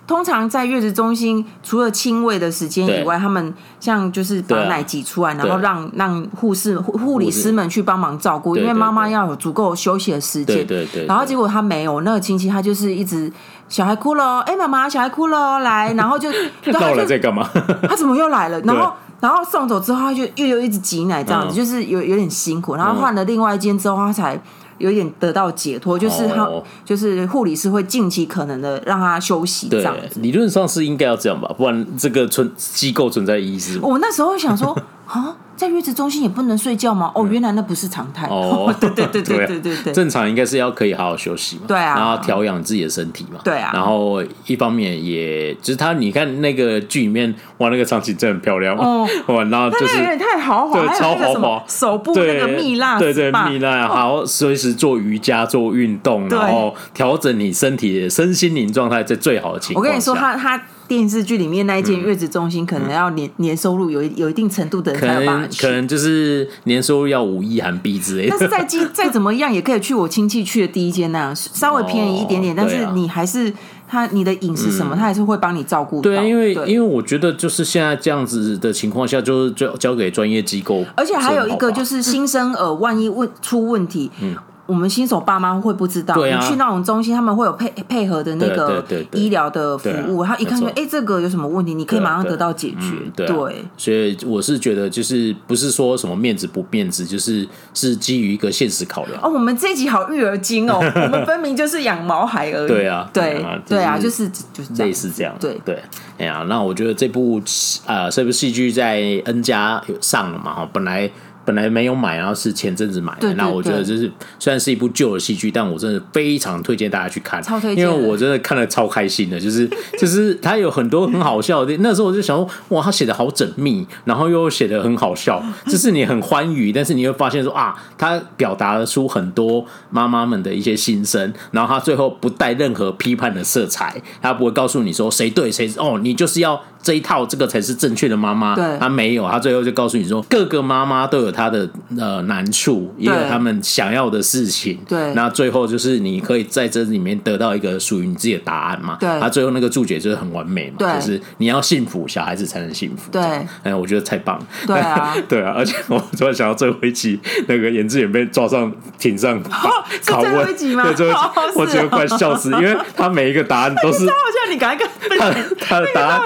[0.10, 10.66] 通常在月子中心，除了亲喂的时间以外，他们像就是把奶挤出来，然后让让护士护理师们去帮忙照顾，因为妈妈要有足够休息的时间。
[10.66, 11.06] 对对。
[11.06, 13.32] 然后结果他没有，那个亲戚他就是一直
[13.70, 16.30] 小孩哭了，哎，妈妈小孩哭了，来， 然后就
[16.74, 17.50] 到了在干嘛？
[17.88, 18.60] 他怎么又来了？
[18.62, 18.92] 然后
[19.22, 22.76] 然后送走之后，他就又又一直挤奶，这样子就是有有点辛苦。
[22.76, 24.42] 然后换了另外一间之后，他才。
[24.80, 30.22] 有点得到解脱，就是他，哦、就是护理师会尽其可能的让他休息，这样子。
[30.22, 33.78] 理论上是应该要这样吧，不然这个存机构存在意义是。
[33.82, 34.72] 我那时候想说，
[35.06, 37.12] 啊，在月子中心也不能睡觉吗？
[37.14, 38.26] 哦，原来那不是常态。
[38.28, 41.64] 哦， 对对对对 对对对，正常应该是要可以好好休息嘛。
[41.68, 43.42] 对啊，然后调养自己的身体嘛。
[43.44, 49.06] 对啊，然后一方面也就是他，你看那个剧里面，哇，那个场景真的很漂亮哦。
[49.28, 59.84] 哇，然后就是有点太豪华，对，超豪华，手部那个蜜蜡，对对蜜蜡，好，随时做瑜伽做运动，然后调整你身体的身心灵状态，在最好的情况。
[59.84, 60.62] 我跟你说，他他。
[60.90, 68.36] 电视剧里面那一间月子中心，可能要年年收入有有一定程度的人才有办法去，可能就是年收入要五亿韩币之类的。
[68.38, 73.54] 但是再 再怎么样，也可以去我亲戚去的第一间那样，稍微便宜一点点，但是你还是
[73.88, 76.02] 他你的饮食什么，他还是会帮你照顾。
[76.02, 80.84] 对，因为因为我觉得就是现在这样子的情况下，就是交交给专业机构。
[80.98, 84.36] 而且还有一个就是新生儿，万一问出问题，嗯。
[84.70, 93.26] 我们新手爸妈会不知道，你去那种中心，他们会有配配合的那个医疗的服务，他一看说，哎，这个有什么问题，你可以马上得到解决。
[93.26, 93.28] 对，
[93.76, 99.20] 所以我是觉得，就是不是说什么面子不面子，就是是基于一个现实考量。
[99.24, 102.68] 哦，我们这一集好育儿经哦， 我们分明就是养毛孩而已。
[102.68, 105.36] 对啊，对对啊，就是就是类似这样。
[105.40, 105.82] 对对，
[106.20, 107.42] 哎呀，那我觉得这部
[107.88, 111.10] 呃这部戏剧在 N 家上了嘛，哈，本来。
[111.50, 113.34] 本来没有买，然后是前阵子买的。
[113.34, 119.40] 那我觉得就是虽然是一部旧的戏剧，但我真的非常推荐大家去看，超推荐，因为我真的看了超开心的。
[119.40, 136.62] 就是 就是他有很多很好笑的，那时候我就想说，哇，他写的好缜密，然后又写的很好笑，就是你很欢愉，但是你会发现说啊，他表达了出很多妈妈们的一些心声，然后他最后不带任何批判的色彩，他不会告诉你说谁对谁哦，你就是要。
[136.82, 145.14] 这一套这个才是正确的妈妈，对，他没有，他最后就告诉你说，各个妈妈都有她的呃难处，也有他们想要的事情，对。
[145.14, 148.98] 那最后就是你可以在这里面得到一个属于你自己的答案嘛？
[149.00, 149.10] 对。
[149.20, 153.12] 他最后那个注解就是很完美嘛，对，就是你要幸福，小孩子才能幸福。
[153.12, 153.22] 对，
[153.64, 154.48] 哎，我觉得太棒了。
[154.66, 159.42] 对啊， 对啊，而且我突然想到最后一集，那个颜志远被抓上庭上
[160.06, 164.16] 拷问，对，最后我觉得快笑死，因为他每一个答案都是， 好
[164.46, 165.20] 像你赶快跟
[165.60, 166.22] 他的答案。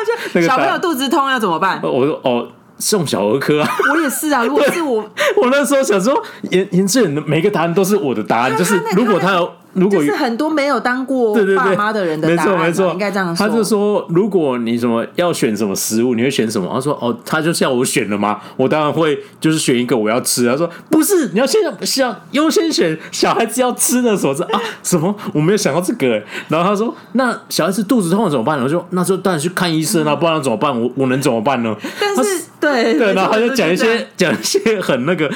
[0.47, 1.79] 小朋友肚子痛要怎么办？
[1.83, 3.69] 我说哦，送小儿科啊。
[3.93, 4.97] 我也是啊，如果是我，
[5.41, 6.21] 我那时候想说，
[6.51, 9.51] 严严志远的每个答案都是我的答案，就是如果他有。
[9.73, 13.47] 如果是很多没有当过爸妈的人的答案，没错没错，应该这样说。
[13.47, 16.69] 他就说，如果你什么要选什么食物，你会选什么？
[16.73, 18.39] 他说哦，他就是要我选了吗？
[18.55, 20.47] 我当然会，就是选一个我要吃。
[20.47, 24.61] 他说不是，你要先想优先选小孩子要吃的时候啊？
[24.83, 25.13] 什么？
[25.33, 26.21] 我没有想到这个。
[26.49, 28.61] 然后他说，那小孩子肚子痛怎么办？
[28.61, 30.79] 我说那就当然去看医生啊，不然怎么办？
[30.79, 31.75] 我我能怎么办呢？
[31.99, 35.29] 但是对对，然后他就讲一些讲一些很那个。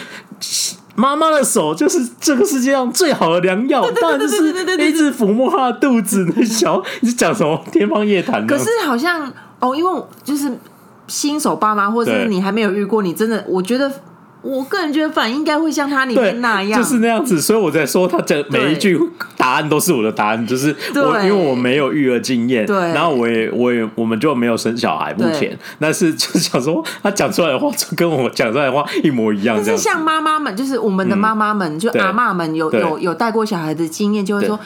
[0.98, 6.28] 妈妈的手就是这个世界上最好的良药，当然就是一直抚摸她的肚子。
[6.36, 8.46] 那小你讲什么天方夜谭？
[8.46, 9.32] 可是好像
[9.62, 10.52] 哦，因为就是
[11.08, 13.90] 新手爸妈，或者是你还没有遇过，你真的我觉得。
[14.48, 18.98] 我个人觉得反应应该会像他里面那样，就是那样子，所以我在说他的每一句
[19.36, 34.58] 答案都是我的答案，就是我因为我没有育儿经验，对，然后我也我也我们就没有生小孩，目前，但是就想说他讲出来的话就跟我讲出来的话一模一样，就是像妈妈们，就是我们的妈妈们，就阿嬷们有有有带过小孩的经验，就会说。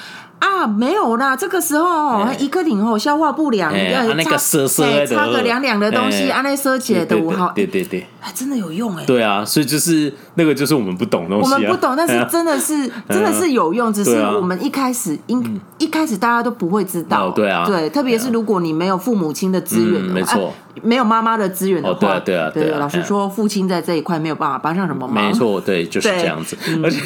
[0.42, 9.06] 啊，没有啦，这个时候一个顶后消化不良，要那个涩涩的，擦个凉凉的东西，按那涩起来的五号，对对对，还真的有用哎。
[9.06, 27.00] 对啊，所以就是那个就是我们不懂东西，我们不懂，但是真的是 真的是有用，只是我们一开始应一开始大家都不会知道，对啊，对，特别是如果你没有父母亲的资源，没错，没有妈妈的资源的话，对啊对啊对，老实说，父亲在这一块没有办法帮上什么忙，没错，对，就是这样子，而且。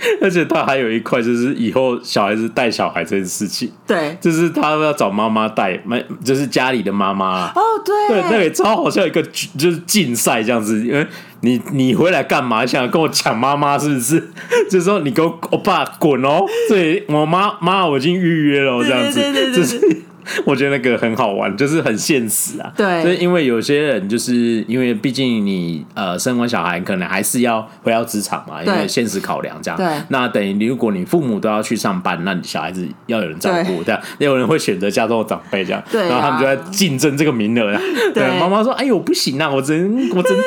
[0.22, 11.06] 而且他还有一块，就是以后小孩子带小孩这件事情，对，就是他要找妈妈带，没就是家里的妈妈哦，对，对，那个超好像一个就是竞赛这样子，因为
[11.40, 12.64] 你你回来干嘛？
[12.64, 14.22] 想跟我抢妈妈是不是？
[14.70, 20.02] 就是说你给我我爸滚哦，对我妈妈我已经预约了这样子，对对对对对就是。
[20.44, 22.72] 我觉得那个很好玩，就是很现实啊。
[22.76, 29.78] 对，所以因为有些人就是因为毕竟你呃生完小孩，可能还是要回到职场嘛，因为现实考量这样。
[29.78, 34.00] 对，那等于如果你父母都要去上班，那你小孩子要有人照顾，这样。
[34.18, 37.78] 有人会选择家中的长辈这样，对，然后他们就在竞争这个名额。
[38.12, 40.42] 对，妈妈说：“哎呦，不行啊，我只能我只能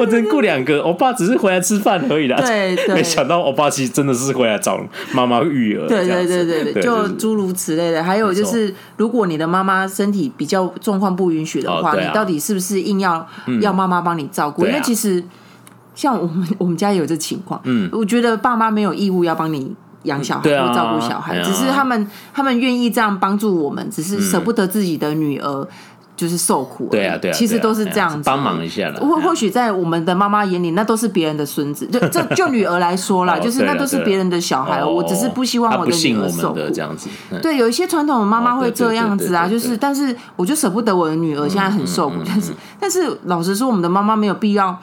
[0.00, 2.36] 我只能雇两个，我爸只是回来吃饭而已啦。
[2.40, 4.80] ”对，没想到我爸其实真的是回来找
[5.12, 5.86] 妈妈育儿。
[5.86, 8.02] 对对对对对，就诸如此类的。
[8.02, 9.25] 还有就是如果。
[9.26, 13.26] 你的妈妈身体比较状况不允许的话，你到底是不是硬要
[13.60, 14.64] 要妈妈帮你照顾？
[14.66, 15.22] 因为其实
[15.94, 19.74] 像我们我们家也有这情况，嗯，我觉得爸妈没有义务要帮你
[20.04, 25.68] 养小孩或照顾小孩，只是他们他们愿意这样帮助我们，只是舍不得自己的女儿
[26.16, 26.88] 就是受苦。
[26.90, 28.98] 对啊，对啊，其实都是这样子，帮忙一下了。
[29.00, 31.86] 或或许在我们的妈妈眼里，那都是别人的孙子。
[31.86, 34.82] 就 就就女儿来说啦，就是那都是别人的小孩。
[34.84, 36.60] 我只是不希望我的女儿受苦。
[36.72, 37.08] 这样子，
[37.42, 42.16] 对，有一些传统的妈妈会这样子啊，就是，但是我就舍不得我的女儿现在很受苦。
[42.26, 44.76] 但是，但是老实说，我们的妈妈没有必要。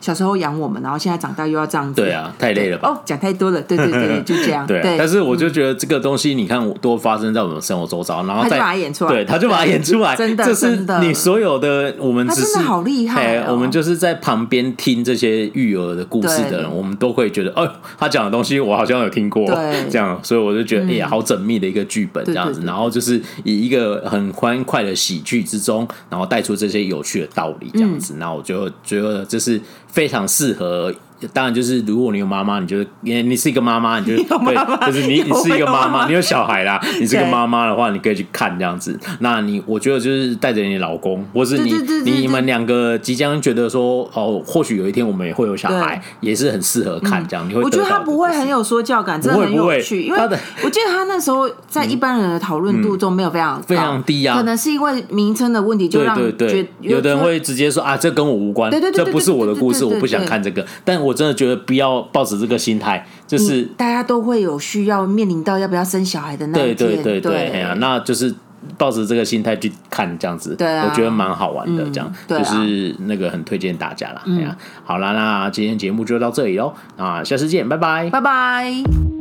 [0.00, 2.88] 小时候养我们，然后现在长大又要这样子，对啊，太累了吧？
[2.88, 4.66] 哦，讲太多了，对对对， 就这样。
[4.66, 19.46] 对，对，但是我就觉得这个东西，你看，都发生在我们生活周遭，然后再他就把它演出来，对，他就把它演出来， 真的，这是你所有的，我们只是真的好厉害，我们就是在旁边听这些育儿的故事的人，我们都会觉得，哦，他讲的东西我好像有听过，
[19.90, 30.94] 这样，所以我就觉得，哎呀，好缜密的一个剧本这样子，然后就是以一个很欢快的喜剧之中，然后带出这些有趣的道理这样子，那我就觉得这是非常适合。
[31.20, 38.98] 呃，当然就是，如果你有妈妈，你就是你你是一个妈妈，你就是 对，就是你你是一个妈妈，你有小孩啦， 你是个妈妈的话，你可以去看这样子。
[39.20, 41.72] 那你我觉得就是带着你老公，或是你
[42.04, 47.48] 你们两个即将觉得说哦，或许有一天我们也会有小孩，也是很适合看这样。
[47.48, 50.18] 你会我觉得他不会很有说教感，真的很有趣，因为
[50.62, 60.64] 我记得他那时候在一般人的讨论度中没有非常非常低啊，可能是因为名称的问题，就让对对有的人会直接说啊，这跟我无关，对对对这不是我的故事，我不想看这个。
[60.84, 68.34] 但我真的觉得不要抱着这个心态，就是大家都会有需要面临到要不要生小孩的那一天，对对对对，哎呀，那就是
[68.76, 74.22] 抱着这个心态去看这样子，对，我觉得蛮好玩的，这样就是那个很推荐大家啦。
[74.26, 79.17] 哎呀，好啦，那今天节目就到这里喽，啊，下次见，拜拜，拜拜。